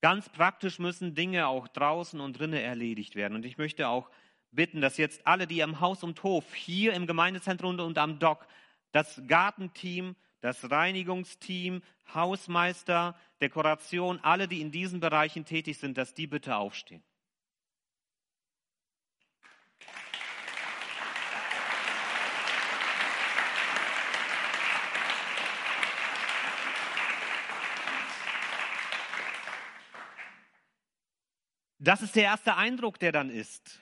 Ganz 0.02 0.28
praktisch 0.28 0.78
müssen 0.78 1.16
Dinge 1.16 1.48
auch 1.48 1.70
draußen 1.70 2.20
und 2.20 2.38
drinnen 2.38 2.62
erledigt 2.62 3.16
werden. 3.16 3.36
Und 3.36 3.46
ich 3.46 3.58
möchte 3.58 3.88
auch 3.88 4.10
bitten, 4.52 4.82
dass 4.82 4.98
jetzt 4.98 5.26
alle, 5.26 5.48
die 5.48 5.64
am 5.64 5.80
Haus 5.80 6.04
und 6.04 6.22
Hof, 6.24 6.54
hier 6.54 6.94
im 6.96 7.08
Gemeindezentrum 7.08 7.80
und 7.80 7.98
am 7.98 8.20
Dock, 8.20 8.46
das 8.92 9.22
Gartenteam, 9.28 10.18
das 10.42 10.70
Reinigungsteam, 10.70 11.82
Hausmeister, 12.14 13.16
Dekoration, 13.40 14.20
alle, 14.22 14.48
die 14.48 14.62
in 14.62 14.72
diesen 14.72 15.00
Bereichen 15.00 15.46
tätig 15.46 15.78
sind, 15.78 15.98
dass 15.98 16.14
die 16.14 16.28
bitte 16.28 16.56
aufstehen. 16.58 17.04
Das 31.84 32.04
ist 32.04 32.16
der 32.16 32.24
erste 32.24 32.58
Eindruck, 32.58 33.00
der 33.00 33.12
dann 33.12 33.32
ist. 33.32 33.80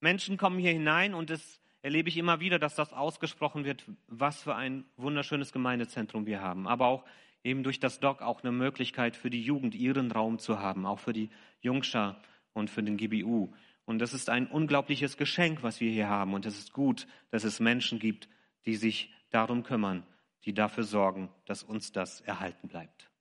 Menschen 0.00 0.38
kommen 0.38 0.58
hier 0.58 0.72
hinein 0.72 1.12
und 1.12 1.30
es 1.30 1.61
erlebe 1.82 2.08
ich 2.08 2.16
immer 2.16 2.40
wieder, 2.40 2.58
dass 2.58 2.74
das 2.74 2.92
ausgesprochen 2.92 3.64
wird, 3.64 3.84
was 4.06 4.42
für 4.42 4.54
ein 4.54 4.84
wunderschönes 4.96 5.52
Gemeindezentrum 5.52 6.26
wir 6.26 6.40
haben. 6.40 6.66
Aber 6.66 6.86
auch 6.86 7.04
eben 7.44 7.62
durch 7.62 7.80
das 7.80 8.00
Doc 8.00 8.22
auch 8.22 8.42
eine 8.42 8.52
Möglichkeit 8.52 9.16
für 9.16 9.30
die 9.30 9.42
Jugend, 9.42 9.74
ihren 9.74 10.10
Raum 10.10 10.38
zu 10.38 10.60
haben, 10.60 10.86
auch 10.86 11.00
für 11.00 11.12
die 11.12 11.30
Jungschar 11.60 12.22
und 12.52 12.70
für 12.70 12.82
den 12.82 12.96
GBU. 12.96 13.52
Und 13.84 13.98
das 13.98 14.14
ist 14.14 14.30
ein 14.30 14.46
unglaubliches 14.46 15.16
Geschenk, 15.16 15.62
was 15.62 15.80
wir 15.80 15.90
hier 15.90 16.08
haben. 16.08 16.34
Und 16.34 16.46
es 16.46 16.58
ist 16.58 16.72
gut, 16.72 17.06
dass 17.30 17.44
es 17.44 17.58
Menschen 17.58 17.98
gibt, 17.98 18.28
die 18.64 18.76
sich 18.76 19.12
darum 19.30 19.64
kümmern, 19.64 20.06
die 20.44 20.54
dafür 20.54 20.84
sorgen, 20.84 21.30
dass 21.46 21.64
uns 21.64 21.90
das 21.92 22.20
erhalten 22.20 22.68
bleibt. 22.68 23.11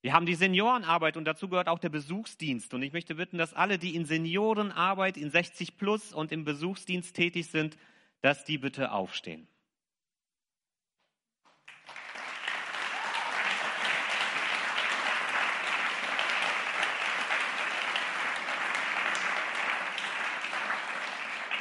Wir 0.00 0.12
haben 0.12 0.26
die 0.26 0.36
Seniorenarbeit 0.36 1.16
und 1.16 1.24
dazu 1.24 1.48
gehört 1.48 1.68
auch 1.68 1.80
der 1.80 1.88
Besuchsdienst. 1.88 2.72
Und 2.72 2.82
ich 2.82 2.92
möchte 2.92 3.16
bitten, 3.16 3.36
dass 3.36 3.52
alle, 3.52 3.78
die 3.78 3.96
in 3.96 4.04
Seniorenarbeit, 4.04 5.16
in 5.16 5.30
60 5.30 5.76
plus 5.76 6.12
und 6.12 6.30
im 6.30 6.44
Besuchsdienst 6.44 7.16
tätig 7.16 7.50
sind, 7.50 7.76
dass 8.20 8.44
die 8.44 8.58
bitte 8.58 8.92
aufstehen. 8.92 9.48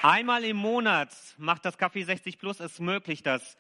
Einmal 0.04 0.44
im 0.46 0.58
Monat 0.58 1.10
macht 1.38 1.66
das 1.66 1.78
Café 1.78 2.06
60 2.06 2.38
Plus 2.38 2.60
es 2.60 2.80
möglich, 2.80 3.24
dass 3.24 3.58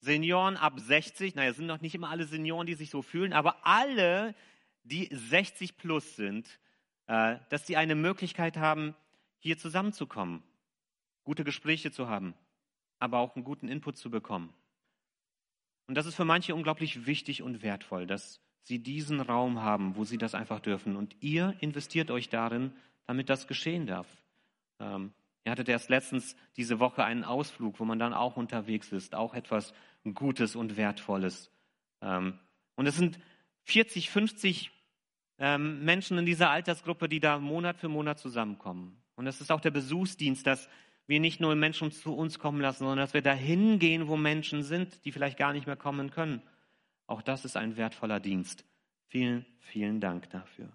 Senioren 0.00 0.56
ab 0.56 0.80
60, 0.80 1.34
naja, 1.34 1.52
sind 1.52 1.66
noch 1.66 1.80
nicht 1.80 1.94
immer 1.94 2.10
alle 2.10 2.24
Senioren, 2.24 2.66
die 2.66 2.74
sich 2.74 2.90
so 2.90 3.02
fühlen, 3.02 3.32
aber 3.32 3.66
alle, 3.66 4.34
die 4.82 5.08
60 5.12 5.76
plus 5.76 6.16
sind, 6.16 6.58
äh, 7.06 7.36
dass 7.50 7.66
sie 7.66 7.76
eine 7.76 7.94
Möglichkeit 7.94 8.56
haben, 8.56 8.94
hier 9.38 9.58
zusammenzukommen, 9.58 10.42
gute 11.24 11.44
Gespräche 11.44 11.90
zu 11.90 12.08
haben, 12.08 12.34
aber 12.98 13.18
auch 13.18 13.36
einen 13.36 13.44
guten 13.44 13.68
Input 13.68 13.96
zu 13.96 14.10
bekommen. 14.10 14.52
Und 15.86 15.96
das 15.96 16.06
ist 16.06 16.14
für 16.14 16.24
manche 16.24 16.54
unglaublich 16.54 17.06
wichtig 17.06 17.42
und 17.42 17.62
wertvoll, 17.62 18.06
dass 18.06 18.40
sie 18.62 18.78
diesen 18.78 19.20
Raum 19.20 19.60
haben, 19.60 19.96
wo 19.96 20.04
sie 20.04 20.18
das 20.18 20.34
einfach 20.34 20.60
dürfen. 20.60 20.96
Und 20.96 21.16
ihr 21.20 21.56
investiert 21.60 22.10
euch 22.10 22.28
darin, 22.28 22.72
damit 23.06 23.28
das 23.28 23.48
geschehen 23.48 23.86
darf. 23.86 24.06
Ähm, 24.78 25.12
Ihr 25.44 25.52
hattet 25.52 25.68
erst 25.68 25.88
letztens 25.88 26.36
diese 26.56 26.80
Woche 26.80 27.04
einen 27.04 27.24
Ausflug, 27.24 27.80
wo 27.80 27.84
man 27.84 27.98
dann 27.98 28.12
auch 28.12 28.36
unterwegs 28.36 28.92
ist, 28.92 29.14
auch 29.14 29.34
etwas 29.34 29.72
Gutes 30.14 30.56
und 30.56 30.76
Wertvolles. 30.76 31.50
Ähm, 32.02 32.38
und 32.76 32.86
es 32.86 32.96
sind 32.96 33.18
40, 33.64 34.10
50 34.10 34.70
ähm, 35.38 35.84
Menschen 35.84 36.18
in 36.18 36.26
dieser 36.26 36.50
Altersgruppe, 36.50 37.08
die 37.08 37.20
da 37.20 37.38
Monat 37.38 37.78
für 37.78 37.88
Monat 37.88 38.18
zusammenkommen. 38.18 39.02
Und 39.16 39.26
es 39.26 39.40
ist 39.40 39.50
auch 39.50 39.60
der 39.60 39.70
Besuchsdienst, 39.70 40.46
dass 40.46 40.68
wir 41.06 41.20
nicht 41.20 41.40
nur 41.40 41.54
Menschen 41.54 41.90
zu 41.90 42.14
uns 42.14 42.38
kommen 42.38 42.60
lassen, 42.60 42.80
sondern 42.80 42.98
dass 42.98 43.14
wir 43.14 43.22
dahin 43.22 43.78
gehen, 43.78 44.08
wo 44.08 44.16
Menschen 44.16 44.62
sind, 44.62 45.04
die 45.04 45.12
vielleicht 45.12 45.38
gar 45.38 45.52
nicht 45.52 45.66
mehr 45.66 45.76
kommen 45.76 46.10
können. 46.10 46.42
Auch 47.06 47.22
das 47.22 47.44
ist 47.44 47.56
ein 47.56 47.76
wertvoller 47.76 48.20
Dienst. 48.20 48.64
Vielen, 49.08 49.44
vielen 49.58 50.00
Dank 50.00 50.30
dafür. 50.30 50.70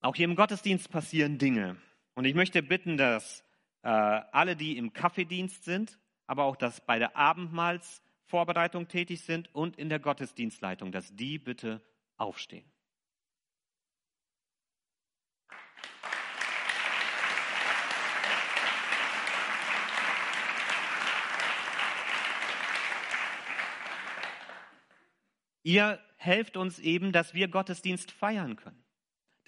Auch 0.00 0.14
hier 0.14 0.26
im 0.26 0.36
Gottesdienst 0.36 0.90
passieren 0.90 1.38
Dinge. 1.38 1.76
Und 2.14 2.24
ich 2.24 2.34
möchte 2.34 2.62
bitten, 2.62 2.96
dass 2.96 3.42
äh, 3.82 3.88
alle, 3.88 4.54
die 4.54 4.76
im 4.76 4.92
Kaffeedienst 4.92 5.64
sind, 5.64 5.98
aber 6.26 6.44
auch 6.44 6.54
dass 6.54 6.84
bei 6.86 7.00
der 7.00 7.16
Abendmahlsvorbereitung 7.16 8.86
tätig 8.86 9.22
sind 9.22 9.52
und 9.52 9.76
in 9.76 9.88
der 9.88 9.98
Gottesdienstleitung, 9.98 10.92
dass 10.92 11.14
die 11.16 11.38
bitte 11.40 11.82
aufstehen. 12.16 12.70
Ihr 25.64 25.98
helft 26.16 26.56
uns 26.56 26.78
eben, 26.78 27.10
dass 27.10 27.34
wir 27.34 27.48
Gottesdienst 27.48 28.12
feiern 28.12 28.54
können 28.54 28.87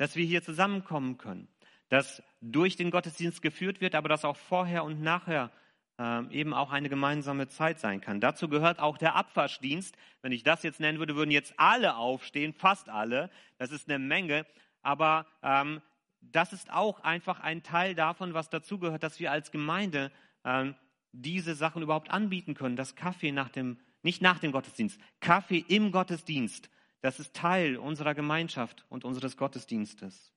dass 0.01 0.17
wir 0.17 0.25
hier 0.25 0.43
zusammenkommen 0.43 1.19
können, 1.19 1.47
dass 1.91 2.23
durch 2.41 2.75
den 2.75 2.91
Gottesdienst 2.91 3.43
geführt 3.43 3.83
wird, 3.83 3.95
aber 3.95 4.09
dass 4.09 4.25
auch 4.25 4.39
vorher 4.39 4.83
und 4.83 5.03
nachher 5.03 5.51
äh, 5.99 6.27
eben 6.31 6.55
auch 6.55 6.73
eine 6.73 6.89
gemeinsame 6.89 7.49
Zeit 7.49 7.79
sein 7.79 8.01
kann. 8.01 8.19
Dazu 8.19 8.49
gehört 8.49 8.79
auch 8.79 8.97
der 8.97 9.15
Abwaschdienst. 9.15 9.95
Wenn 10.23 10.33
ich 10.33 10.43
das 10.43 10.63
jetzt 10.63 10.81
nennen 10.81 11.01
würde, 11.01 11.17
würden 11.17 11.31
jetzt 11.31 11.53
alle 11.59 11.97
aufstehen, 11.97 12.55
fast 12.55 12.89
alle. 12.89 13.29
Das 13.59 13.73
ist 13.73 13.91
eine 13.91 13.99
Menge. 13.99 14.47
Aber 14.81 15.27
ähm, 15.43 15.83
das 16.23 16.55
ist 16.55 16.73
auch 16.73 17.01
einfach 17.01 17.41
ein 17.41 17.63
Teil 17.63 17.95
davon, 17.95 18.33
was 18.33 18.49
dazugehört, 18.49 19.03
dass 19.03 19.21
wir 19.21 19.31
als 19.31 19.51
Gemeinde 19.51 20.11
ähm, 20.47 20.75
diese 21.13 21.55
Sachen 21.55 21.83
überhaupt 21.83 22.11
anbieten 22.11 22.55
können. 22.55 22.77
Das 22.77 22.97
Kaffee 22.97 23.33
nach 23.33 23.51
dem, 23.51 23.79
nicht 24.03 24.23
nach 24.23 24.39
dem 24.39 24.53
Gottesdienst, 24.53 24.99
Kaffee 25.21 25.63
im 25.69 25.93
Gottesdienst 25.93 26.71
das 27.01 27.21
ist 27.21 27.35
Teil 27.35 27.77
unserer 27.77 28.15
Gemeinschaft 28.15 28.85
und 28.89 29.05
unseres 29.05 29.37
Gottesdienstes. 29.37 30.33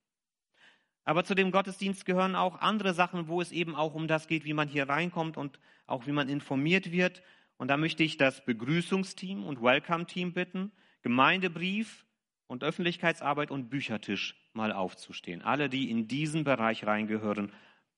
Aber 1.06 1.26
zu 1.26 1.36
dem 1.36 1.52
Gottesdienst 1.52 2.06
gehören 2.06 2.36
auch 2.36 2.62
andere 2.62 2.94
Sachen, 2.94 3.28
wo 3.28 3.42
es 3.42 3.52
eben 3.52 3.76
auch 3.76 3.94
um 3.94 4.08
das 4.08 4.28
geht, 4.28 4.46
wie 4.46 4.54
man 4.54 4.70
hier 4.70 4.88
reinkommt 4.88 5.36
und 5.36 5.60
auch 5.86 6.08
wie 6.08 6.14
man 6.14 6.30
informiert 6.30 6.92
wird. 6.92 7.22
Und 7.58 7.68
da 7.68 7.78
möchte 7.78 8.04
ich 8.04 8.18
das 8.18 8.46
Begrüßungsteam 8.46 9.46
und 9.46 9.62
Welcome-Team 9.62 10.34
bitten, 10.34 10.72
Gemeindebrief 11.02 12.06
und 12.48 12.64
Öffentlichkeitsarbeit 12.64 13.52
und 13.52 13.70
Büchertisch 13.70 14.36
mal 14.54 14.72
aufzustehen. 14.72 15.42
Alle, 15.42 15.70
die 15.70 15.92
in 15.92 16.08
diesen 16.08 16.46
Bereich 16.46 16.86
reingehören. 16.86 17.52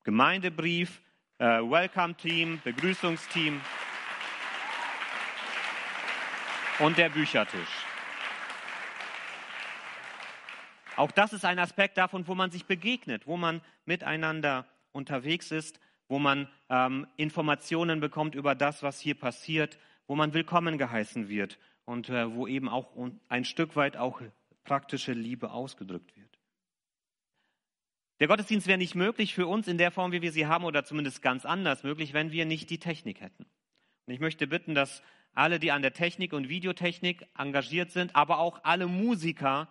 Gemeindebrief, 0.04 1.01
äh, 1.38 1.45
Welcome-Team, 1.45 2.62
Begrüßungsteam 2.63 3.62
und 6.80 6.97
der 6.97 7.10
Büchertisch. 7.10 7.86
Auch 10.95 11.12
das 11.12 11.34
ist 11.34 11.45
ein 11.45 11.60
Aspekt 11.60 11.97
davon, 11.97 12.27
wo 12.27 12.36
man 12.36 12.51
sich 12.51 12.65
begegnet, 12.65 13.27
wo 13.27 13.38
man 13.38 13.62
miteinander 13.86 14.65
unterwegs 14.91 15.51
ist, 15.51 15.79
wo 16.08 16.19
man 16.19 16.47
ähm, 16.69 17.08
Informationen 17.17 17.99
bekommt 17.99 18.36
über 18.36 18.55
das, 18.55 18.84
was 18.84 18.99
hier 18.99 19.15
passiert, 19.15 19.77
wo 20.08 20.15
man 20.15 20.34
willkommen 20.34 20.77
geheißen 20.77 21.27
wird 21.27 21.60
und 21.84 22.10
äh, 22.10 22.34
wo 22.34 22.47
eben 22.47 22.69
auch 22.69 22.95
ein 23.27 23.45
Stück 23.45 23.75
weit 23.75 23.97
auch 23.97 24.21
praktische 24.63 25.13
Liebe 25.13 25.51
ausgedrückt 25.51 26.15
wird. 26.15 26.39
Der 28.21 28.27
Gottesdienst 28.27 28.67
wäre 28.67 28.77
nicht 28.77 28.95
möglich 28.95 29.34
für 29.34 29.47
uns 29.47 29.67
in 29.67 29.77
der 29.77 29.91
Form, 29.91 30.13
wie 30.13 30.21
wir 30.21 30.31
sie 30.31 30.47
haben, 30.47 30.63
oder 30.63 30.86
zumindest 30.86 31.21
ganz 31.21 31.45
anders 31.45 31.84
möglich, 31.84 32.13
wenn 32.13 32.31
wir 32.31 32.45
nicht 32.45 32.69
die 32.69 32.79
Technik 32.79 33.19
hätten. 33.19 33.45
Und 34.05 34.13
ich 34.13 34.21
möchte 34.21 34.47
bitten, 34.47 34.73
dass 34.73 35.03
alle, 35.34 35.60
die 35.60 35.71
an 35.71 35.81
der 35.81 35.91
Technik 35.91 36.31
und 36.31 36.47
Videotechnik 36.47 37.27
engagiert 37.38 37.91
sind, 37.91 38.15
aber 38.15 38.39
auch 38.39 38.62
alle 38.63 38.88
Musiker, 38.88 39.67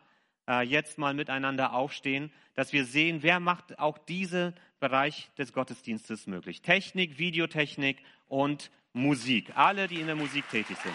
äh, 0.48 0.62
jetzt 0.62 0.98
mal 0.98 1.14
miteinander 1.14 1.72
aufstehen, 1.72 2.32
dass 2.54 2.72
wir 2.72 2.84
sehen, 2.84 3.22
wer 3.22 3.40
macht 3.40 3.78
auch 3.78 3.98
diesen 3.98 4.54
Bereich 4.80 5.30
des 5.38 5.52
Gottesdienstes 5.52 6.26
möglich. 6.26 6.62
Technik, 6.62 7.18
Videotechnik 7.18 8.02
und 8.28 8.70
Musik. 8.92 9.56
Alle, 9.56 9.88
die 9.88 10.00
in 10.00 10.06
der 10.06 10.16
Musik 10.16 10.48
tätig 10.50 10.76
sind. 10.78 10.94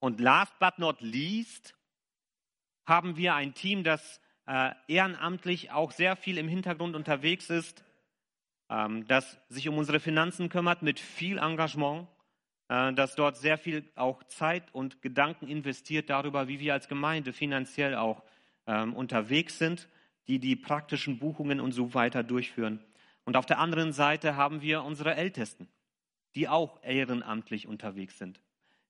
Und 0.00 0.18
last 0.18 0.58
but 0.58 0.78
not 0.78 1.00
least 1.00 1.74
haben 2.86 3.16
wir 3.16 3.34
ein 3.34 3.54
Team, 3.54 3.84
das 3.84 4.20
äh, 4.46 4.72
ehrenamtlich 4.88 5.70
auch 5.70 5.92
sehr 5.92 6.16
viel 6.16 6.38
im 6.38 6.48
Hintergrund 6.48 6.96
unterwegs 6.96 7.50
ist 7.50 7.84
das 9.08 9.38
sich 9.48 9.68
um 9.68 9.78
unsere 9.78 9.98
Finanzen 9.98 10.48
kümmert 10.48 10.82
mit 10.82 11.00
viel 11.00 11.38
Engagement, 11.38 12.06
äh, 12.68 12.92
das 12.94 13.16
dort 13.16 13.36
sehr 13.36 13.58
viel 13.58 13.84
auch 13.96 14.22
Zeit 14.24 14.72
und 14.72 15.02
Gedanken 15.02 15.48
investiert 15.48 16.08
darüber, 16.08 16.48
wie 16.48 16.60
wir 16.60 16.72
als 16.72 16.88
Gemeinde 16.88 17.32
finanziell 17.32 17.96
auch 17.96 18.22
ähm, 18.66 18.94
unterwegs 18.94 19.58
sind, 19.58 19.88
die 20.28 20.38
die 20.38 20.56
praktischen 20.56 21.18
Buchungen 21.18 21.60
und 21.60 21.72
so 21.72 21.94
weiter 21.94 22.22
durchführen. 22.22 22.80
Und 23.24 23.36
auf 23.36 23.46
der 23.46 23.58
anderen 23.58 23.92
Seite 23.92 24.36
haben 24.36 24.62
wir 24.62 24.84
unsere 24.84 25.16
Ältesten, 25.16 25.68
die 26.36 26.48
auch 26.48 26.82
ehrenamtlich 26.82 27.66
unterwegs 27.66 28.18
sind, 28.18 28.40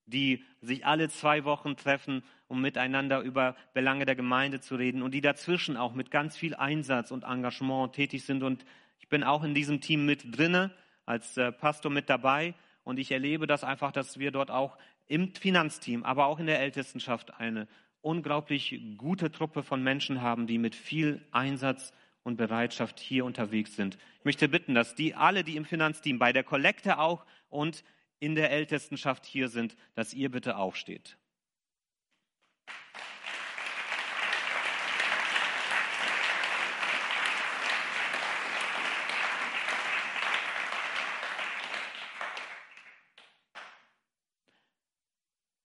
die 0.05 0.43
sich 0.61 0.85
alle 0.85 1.09
zwei 1.09 1.43
Wochen 1.43 1.75
treffen, 1.75 2.23
um 2.47 2.61
miteinander 2.61 3.21
über 3.21 3.55
Belange 3.73 4.05
der 4.05 4.15
Gemeinde 4.15 4.61
zu 4.61 4.75
reden 4.75 5.01
und 5.01 5.15
die 5.15 5.21
dazwischen 5.21 5.75
auch 5.75 5.93
mit 5.93 6.11
ganz 6.11 6.37
viel 6.37 6.53
Einsatz 6.53 7.09
und 7.09 7.23
Engagement 7.23 7.93
tätig 7.93 8.23
sind 8.25 8.43
und 8.43 8.63
ich 9.01 9.09
bin 9.09 9.23
auch 9.23 9.43
in 9.43 9.53
diesem 9.53 9.81
Team 9.81 10.05
mit 10.05 10.37
drinne, 10.37 10.71
als 11.05 11.35
äh, 11.35 11.51
Pastor 11.51 11.91
mit 11.91 12.09
dabei 12.09 12.53
und 12.83 12.97
ich 12.97 13.11
erlebe 13.11 13.47
das 13.47 13.63
einfach, 13.63 13.91
dass 13.91 14.17
wir 14.17 14.31
dort 14.31 14.49
auch 14.49 14.77
im 15.07 15.35
Finanzteam, 15.35 16.03
aber 16.03 16.27
auch 16.27 16.39
in 16.39 16.45
der 16.45 16.61
Ältestenschaft 16.61 17.33
eine 17.39 17.67
unglaublich 18.01 18.81
gute 18.97 19.31
Truppe 19.31 19.63
von 19.63 19.83
Menschen 19.83 20.21
haben, 20.21 20.47
die 20.47 20.57
mit 20.57 20.75
viel 20.75 21.25
Einsatz 21.31 21.93
und 22.23 22.37
Bereitschaft 22.37 22.99
hier 22.99 23.25
unterwegs 23.25 23.75
sind. 23.75 23.97
Ich 24.19 24.25
möchte 24.25 24.47
bitten, 24.47 24.75
dass 24.75 24.95
die 24.95 25.15
alle, 25.15 25.43
die 25.43 25.57
im 25.57 25.65
Finanzteam, 25.65 26.19
bei 26.19 26.31
der 26.31 26.43
Kollekte 26.43 26.99
auch 26.99 27.25
und 27.49 27.83
in 28.19 28.35
der 28.35 28.51
Ältestenschaft 28.51 29.25
hier 29.25 29.49
sind, 29.49 29.75
dass 29.95 30.13
ihr 30.13 30.29
bitte 30.29 30.55
aufsteht. 30.55 31.17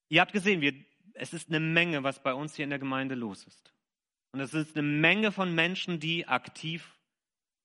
Ihr 0.09 0.21
habt 0.21 0.33
gesehen, 0.33 0.61
wir, 0.61 0.75
es 1.14 1.33
ist 1.33 1.49
eine 1.49 1.61
Menge, 1.61 2.03
was 2.03 2.23
bei 2.23 2.35
uns 2.35 2.55
hier 2.55 2.64
in 2.64 2.71
der 2.71 2.79
Gemeinde 2.79 3.14
los 3.14 3.45
ist. 3.45 3.73
Und 4.33 4.40
es 4.40 4.55
ist 4.55 4.77
eine 4.77 4.87
Menge 4.87 5.33
von 5.33 5.55
Menschen, 5.55 5.99
die 5.99 6.27
aktiv 6.27 6.97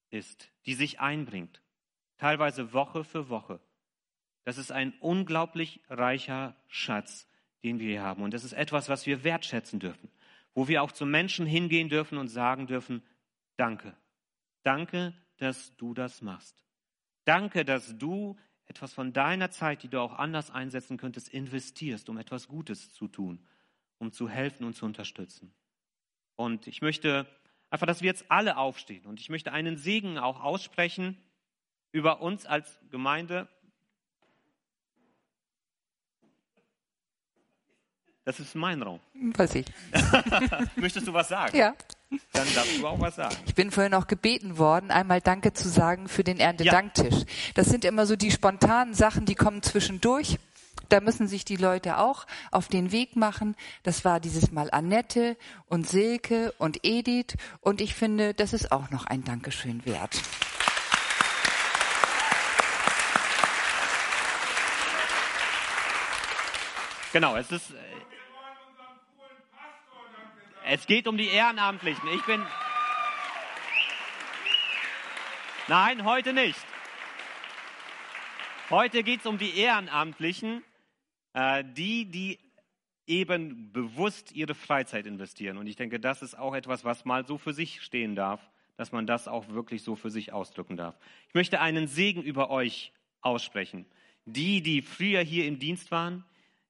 ist, 0.10 0.52
die 0.66 0.74
sich 0.74 1.00
einbringt. 1.00 1.62
Teilweise 2.18 2.74
Woche 2.74 3.04
für 3.04 3.30
Woche. 3.30 3.60
Das 4.44 4.58
ist 4.58 4.72
ein 4.72 4.94
unglaublich 5.00 5.82
reicher 5.90 6.56
Schatz, 6.68 7.28
den 7.64 7.80
wir 7.80 7.90
hier 7.90 8.02
haben. 8.02 8.24
Und 8.24 8.34
das 8.34 8.44
ist 8.44 8.54
etwas, 8.54 8.90
was 8.90 9.06
wir 9.06 9.24
wertschätzen 9.24 9.80
dürfen. 9.80 10.10
Wo 10.54 10.68
wir 10.68 10.82
auch 10.84 10.92
zu 10.92 11.06
Menschen 11.06 11.46
hingehen 11.46 11.90
dürfen 11.90 12.18
und 12.18 12.28
sagen 12.28 12.68
dürfen, 12.68 13.04
danke. 13.58 13.96
Danke, 14.64 15.14
dass 15.38 15.76
du 15.78 15.94
das 15.94 16.22
machst. 16.22 16.64
Danke, 17.26 17.66
dass 17.66 17.98
du 17.98 18.38
etwas 18.72 18.94
von 18.94 19.12
deiner 19.12 19.52
Zeit, 19.52 19.84
die 19.84 19.90
du 19.90 20.00
auch 20.00 20.14
anders 20.14 20.50
einsetzen 20.50 20.96
könntest, 20.98 21.28
investierst, 21.30 22.08
um 22.08 22.18
etwas 22.18 22.48
Gutes 22.48 22.94
zu 22.94 23.10
tun, 23.10 23.46
um 23.98 24.14
zu 24.14 24.30
helfen 24.30 24.66
und 24.66 24.76
zu 24.76 24.86
unterstützen. 24.86 25.54
Und 26.38 26.68
ich 26.68 26.82
möchte 26.82 27.28
einfach, 27.70 27.86
dass 27.86 28.02
wir 28.02 28.08
jetzt 28.08 28.32
alle 28.32 28.56
aufstehen. 28.56 29.06
Und 29.06 29.20
ich 29.20 29.30
möchte 29.30 29.52
einen 29.52 29.78
Segen 29.78 30.18
auch 30.18 30.42
aussprechen 30.42 31.18
über 31.92 32.22
uns 32.22 32.46
als 32.46 32.80
Gemeinde. 32.90 33.50
Das 38.24 38.40
ist 38.40 38.56
mein 38.56 38.82
Raum. 38.82 39.02
Weiß 39.14 39.56
ich. 39.56 39.66
Möchtest 40.78 41.08
du 41.08 41.14
was 41.14 41.28
sagen? 41.28 41.58
Ja. 41.58 41.76
Dann 42.34 42.48
darfst 42.54 42.78
du 42.78 42.88
auch 42.88 43.00
was 43.00 43.16
sagen. 43.16 43.36
Ich 43.46 43.56
bin 43.56 43.72
vorhin 43.72 43.94
auch 43.94 44.08
gebeten 44.08 44.58
worden, 44.58 44.92
einmal 44.92 45.22
Danke 45.22 45.54
zu 45.54 45.70
sagen 45.70 46.10
für 46.10 46.24
den 46.24 46.40
Erntedanktisch. 46.40 47.24
Das 47.56 47.68
sind 47.68 47.86
immer 47.86 48.06
so 48.06 48.16
die 48.18 48.32
spontanen 48.32 48.94
Sachen, 48.94 49.26
die 49.26 49.36
kommen 49.36 49.64
zwischendurch. 49.64 50.38
Da 50.90 51.00
müssen 51.00 51.30
sich 51.30 51.46
die 51.46 51.56
Leute 51.56 52.00
auch 52.00 52.28
auf 52.52 52.68
den 52.68 52.92
Weg 52.92 53.16
machen. 53.16 53.56
Das 53.84 54.04
war 54.04 54.20
dieses 54.20 54.52
Mal 54.52 54.70
Annette 54.72 55.38
und 55.68 55.88
Silke 55.88 56.54
und 56.58 56.80
Edith. 56.84 57.38
Und 57.62 57.80
ich 57.80 57.96
finde, 57.96 58.34
das 58.34 58.52
ist 58.52 58.74
auch 58.74 58.90
noch 58.90 59.06
ein 59.06 59.24
Dankeschön 59.24 59.86
wert. 59.86 60.22
Genau, 67.14 67.38
es 67.38 67.52
ist. 67.52 67.74
Es 70.66 70.86
geht 70.86 71.08
um 71.08 71.18
die 71.18 71.28
Ehrenamtlichen. 71.28 72.08
Ich 72.14 72.24
bin. 72.26 72.42
Nein, 75.68 76.06
heute 76.06 76.34
nicht. 76.34 76.60
Heute 78.70 79.04
geht 79.04 79.22
es 79.22 79.26
um 79.26 79.38
die 79.38 79.58
Ehrenamtlichen, 79.58 80.64
äh, 81.34 81.64
die, 81.66 82.06
die 82.06 82.40
eben 83.08 83.72
bewusst 83.74 84.32
ihre 84.34 84.54
Freizeit 84.54 85.06
investieren. 85.06 85.58
Und 85.58 85.68
ich 85.68 85.76
denke, 85.76 86.00
das 86.00 86.22
ist 86.22 86.38
auch 86.38 86.54
etwas, 86.54 86.86
was 86.86 87.06
mal 87.06 87.26
so 87.26 87.38
für 87.38 87.54
sich 87.54 87.82
stehen 87.82 88.16
darf, 88.16 88.40
dass 88.78 88.92
man 88.92 89.08
das 89.08 89.28
auch 89.28 89.50
wirklich 89.50 89.84
so 89.84 89.96
für 89.96 90.12
sich 90.12 90.32
ausdrücken 90.32 90.78
darf. 90.78 90.96
Ich 91.28 91.34
möchte 91.34 91.60
einen 91.60 91.88
Segen 91.88 92.22
über 92.22 92.50
euch 92.50 92.94
aussprechen. 93.22 93.86
Die, 94.26 94.62
die 94.62 94.82
früher 94.84 95.22
hier 95.22 95.48
im 95.48 95.58
Dienst 95.58 95.92
waren, 95.92 96.24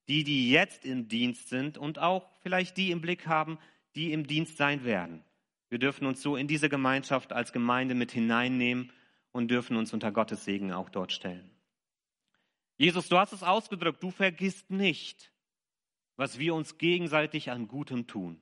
die, 0.08 0.23
die 0.23 0.49
jetzt 0.49 0.86
im 0.86 1.08
Dienst 1.10 1.49
sind 1.49 1.77
und 1.77 1.99
auch 1.99 2.27
vielleicht 2.41 2.77
die 2.77 2.91
im 2.91 3.01
Blick 3.01 3.27
haben, 3.27 3.60
die 3.95 4.13
im 4.13 4.27
Dienst 4.27 4.58
sein 4.58 4.84
werden. 4.84 5.23
Wir 5.69 5.80
dürfen 5.80 6.06
uns 6.06 6.21
so 6.21 6.36
in 6.36 6.47
diese 6.47 6.69
Gemeinschaft 6.69 7.32
als 7.32 7.54
Gemeinde 7.54 7.95
mit 7.95 8.12
hineinnehmen 8.12 8.91
und 9.32 9.49
dürfen 9.49 9.77
uns 9.77 9.93
unter 9.93 10.12
Gottes 10.12 10.43
Segen 10.43 10.73
auch 10.73 10.89
dort 10.89 11.12
stellen. 11.12 11.49
Jesus, 12.77 13.08
du 13.10 13.17
hast 13.17 13.32
es 13.32 13.43
ausgedrückt, 13.43 14.01
du 14.04 14.12
vergisst 14.12 14.69
nicht, 14.69 15.32
was 16.15 16.39
wir 16.39 16.56
uns 16.56 16.77
gegenseitig 16.77 17.51
an 17.51 17.67
Gutem 17.67 18.08
tun. 18.08 18.41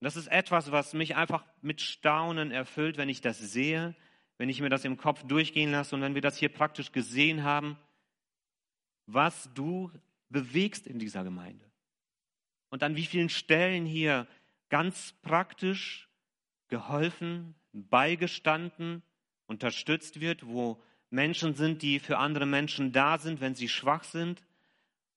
Das 0.00 0.16
ist 0.16 0.26
etwas, 0.26 0.70
was 0.70 0.92
mich 0.92 1.16
einfach 1.16 1.44
mit 1.62 1.80
Staunen 1.80 2.50
erfüllt, 2.50 2.98
wenn 2.98 3.08
ich 3.08 3.22
das 3.22 3.38
sehe, 3.38 3.96
wenn 4.36 4.48
ich 4.48 4.60
mir 4.60 4.68
das 4.68 4.84
im 4.84 4.96
Kopf 4.96 5.22
durchgehen 5.22 5.72
lasse 5.72 5.94
und 5.94 6.02
wenn 6.02 6.14
wir 6.14 6.20
das 6.20 6.36
hier 6.36 6.50
praktisch 6.50 6.92
gesehen 6.92 7.42
haben, 7.42 7.78
was 9.06 9.50
du 9.54 9.90
bewegst 10.28 10.86
in 10.86 10.98
dieser 10.98 11.24
Gemeinde. 11.24 11.64
Und 12.74 12.82
an 12.82 12.96
wie 12.96 13.06
vielen 13.06 13.28
Stellen 13.28 13.86
hier 13.86 14.26
ganz 14.68 15.14
praktisch 15.22 16.08
geholfen, 16.66 17.54
beigestanden, 17.72 19.04
unterstützt 19.46 20.20
wird, 20.20 20.44
wo 20.44 20.82
Menschen 21.08 21.54
sind, 21.54 21.82
die 21.82 22.00
für 22.00 22.18
andere 22.18 22.46
Menschen 22.46 22.90
da 22.90 23.18
sind, 23.18 23.40
wenn 23.40 23.54
sie 23.54 23.68
schwach 23.68 24.02
sind, 24.02 24.42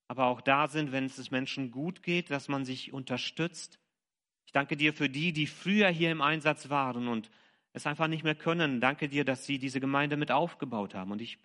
aber 0.08 0.28
auch 0.28 0.42
da 0.42 0.68
sind, 0.68 0.92
wenn 0.92 1.06
es 1.06 1.32
Menschen 1.32 1.72
gut 1.72 2.04
geht, 2.04 2.30
dass 2.30 2.48
man 2.48 2.64
sich 2.64 2.94
unterstützt. 2.94 3.80
Ich 4.46 4.52
danke 4.52 4.78
dir 4.78 4.94
für 4.94 5.10
die, 5.10 5.34
die 5.34 5.48
früher 5.48 5.90
hier 5.90 6.12
im 6.12 6.22
Einsatz 6.22 6.70
waren 6.70 7.08
und 7.08 7.32
es 7.74 7.88
einfach 7.88 8.08
nicht 8.08 8.24
mehr 8.24 8.36
können. 8.36 8.82
Danke 8.82 9.10
dir, 9.10 9.26
dass 9.26 9.48
sie 9.48 9.58
diese 9.58 9.80
Gemeinde 9.80 10.16
mit 10.16 10.30
aufgebaut 10.30 10.94
haben. 10.94 11.10
Und 11.10 11.24
ich 11.24 11.40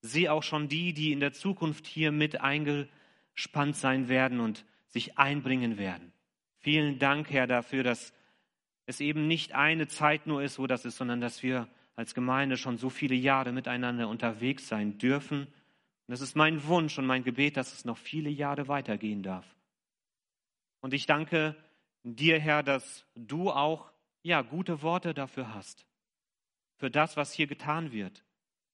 sehe 0.00 0.32
auch 0.32 0.42
schon 0.42 0.68
die, 0.68 0.94
die 0.94 1.12
in 1.12 1.20
der 1.20 1.34
Zukunft 1.34 1.86
hier 1.86 2.12
mit 2.12 2.40
eingespannt 2.40 3.76
sein 3.76 4.08
werden 4.08 4.40
und 4.40 4.64
sich 4.90 5.18
einbringen 5.18 5.78
werden. 5.78 6.12
Vielen 6.58 6.98
Dank, 6.98 7.30
Herr, 7.30 7.46
dafür, 7.46 7.82
dass 7.82 8.12
es 8.86 9.00
eben 9.00 9.26
nicht 9.26 9.54
eine 9.54 9.88
Zeit 9.88 10.26
nur 10.26 10.42
ist, 10.42 10.58
wo 10.58 10.66
das 10.66 10.84
ist, 10.84 10.96
sondern 10.96 11.20
dass 11.20 11.42
wir 11.42 11.68
als 11.96 12.14
Gemeinde 12.14 12.56
schon 12.56 12.76
so 12.76 12.90
viele 12.90 13.14
Jahre 13.14 13.52
miteinander 13.52 14.08
unterwegs 14.08 14.68
sein 14.68 14.98
dürfen. 14.98 15.42
Und 15.42 16.08
das 16.08 16.20
ist 16.20 16.36
mein 16.36 16.64
Wunsch 16.66 16.98
und 16.98 17.06
mein 17.06 17.24
Gebet, 17.24 17.56
dass 17.56 17.72
es 17.72 17.84
noch 17.84 17.98
viele 17.98 18.30
Jahre 18.30 18.68
weitergehen 18.68 19.22
darf. 19.22 19.46
Und 20.80 20.94
ich 20.94 21.06
danke 21.06 21.56
dir, 22.02 22.38
Herr, 22.40 22.62
dass 22.62 23.06
du 23.14 23.50
auch 23.50 23.90
ja 24.22 24.42
gute 24.42 24.82
Worte 24.82 25.14
dafür 25.14 25.54
hast, 25.54 25.86
für 26.76 26.90
das, 26.90 27.16
was 27.16 27.32
hier 27.32 27.46
getan 27.46 27.92
wird, 27.92 28.24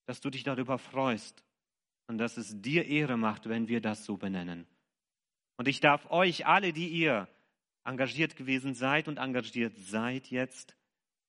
dass 0.07 0.21
du 0.21 0.31
dich 0.31 0.45
darüber 0.45 0.79
freust 0.79 1.45
und 2.07 2.19
dass 2.19 2.37
es 2.37 2.61
dir 2.61 2.87
Ehre 2.87 3.17
macht, 3.17 3.49
wenn 3.49 3.69
wir 3.69 3.81
das 3.81 4.05
so 4.05 4.17
benennen. 4.17 4.67
Und 5.57 5.69
ich 5.69 5.81
darf 5.81 6.11
euch 6.11 6.47
alle, 6.47 6.73
die 6.73 6.89
ihr 6.89 7.29
engagiert 7.85 8.37
gewesen 8.37 8.75
seid 8.75 9.09
und 9.09 9.19
engagiert 9.19 9.77
seid 9.79 10.31
jetzt, 10.31 10.77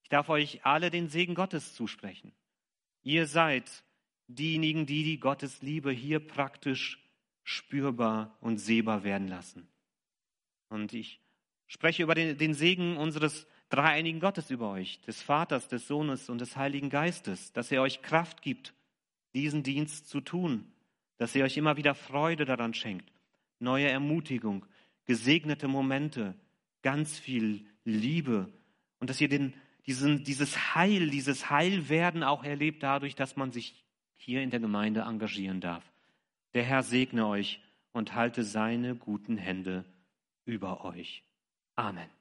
ich 0.03 0.09
darf 0.09 0.29
euch 0.29 0.65
alle 0.65 0.89
den 0.89 1.09
Segen 1.09 1.35
Gottes 1.35 1.73
zusprechen. 1.75 2.33
Ihr 3.03 3.27
seid 3.27 3.83
diejenigen, 4.27 4.85
die 4.85 5.03
die 5.03 5.19
Gottes 5.19 5.61
Liebe 5.61 5.91
hier 5.91 6.19
praktisch 6.19 7.03
spürbar 7.43 8.37
und 8.41 8.57
sehbar 8.57 9.03
werden 9.03 9.27
lassen. 9.27 9.67
Und 10.69 10.93
ich 10.93 11.21
spreche 11.67 12.03
über 12.03 12.15
den, 12.15 12.37
den 12.37 12.53
Segen 12.53 12.97
unseres 12.97 13.47
dreieinigen 13.69 14.19
Gottes 14.19 14.49
über 14.49 14.71
euch, 14.71 15.01
des 15.01 15.21
Vaters, 15.21 15.67
des 15.67 15.87
Sohnes 15.87 16.29
und 16.29 16.39
des 16.39 16.55
Heiligen 16.55 16.89
Geistes, 16.89 17.51
dass 17.53 17.71
er 17.71 17.81
euch 17.81 18.01
Kraft 18.01 18.41
gibt, 18.41 18.73
diesen 19.33 19.63
Dienst 19.63 20.09
zu 20.09 20.21
tun, 20.21 20.71
dass 21.17 21.35
er 21.35 21.45
euch 21.45 21.57
immer 21.57 21.77
wieder 21.77 21.95
Freude 21.95 22.45
daran 22.45 22.73
schenkt, 22.73 23.11
neue 23.59 23.89
Ermutigung, 23.89 24.65
gesegnete 25.05 25.67
Momente, 25.67 26.35
ganz 26.81 27.17
viel 27.17 27.65
Liebe 27.83 28.51
und 28.99 29.09
dass 29.09 29.21
ihr 29.21 29.29
den 29.29 29.53
diesen, 29.87 30.23
dieses 30.25 30.75
Heil, 30.75 31.09
dieses 31.09 31.49
Heilwerden 31.49 32.23
auch 32.23 32.43
erlebt 32.43 32.83
dadurch, 32.83 33.15
dass 33.15 33.37
man 33.37 33.51
sich 33.51 33.73
hier 34.15 34.41
in 34.41 34.49
der 34.49 34.59
Gemeinde 34.59 35.01
engagieren 35.01 35.61
darf. 35.61 35.83
Der 36.53 36.63
Herr 36.63 36.83
segne 36.83 37.25
euch 37.25 37.61
und 37.93 38.13
halte 38.13 38.43
seine 38.43 38.95
guten 38.95 39.37
Hände 39.37 39.85
über 40.45 40.83
euch. 40.83 41.23
Amen. 41.75 42.16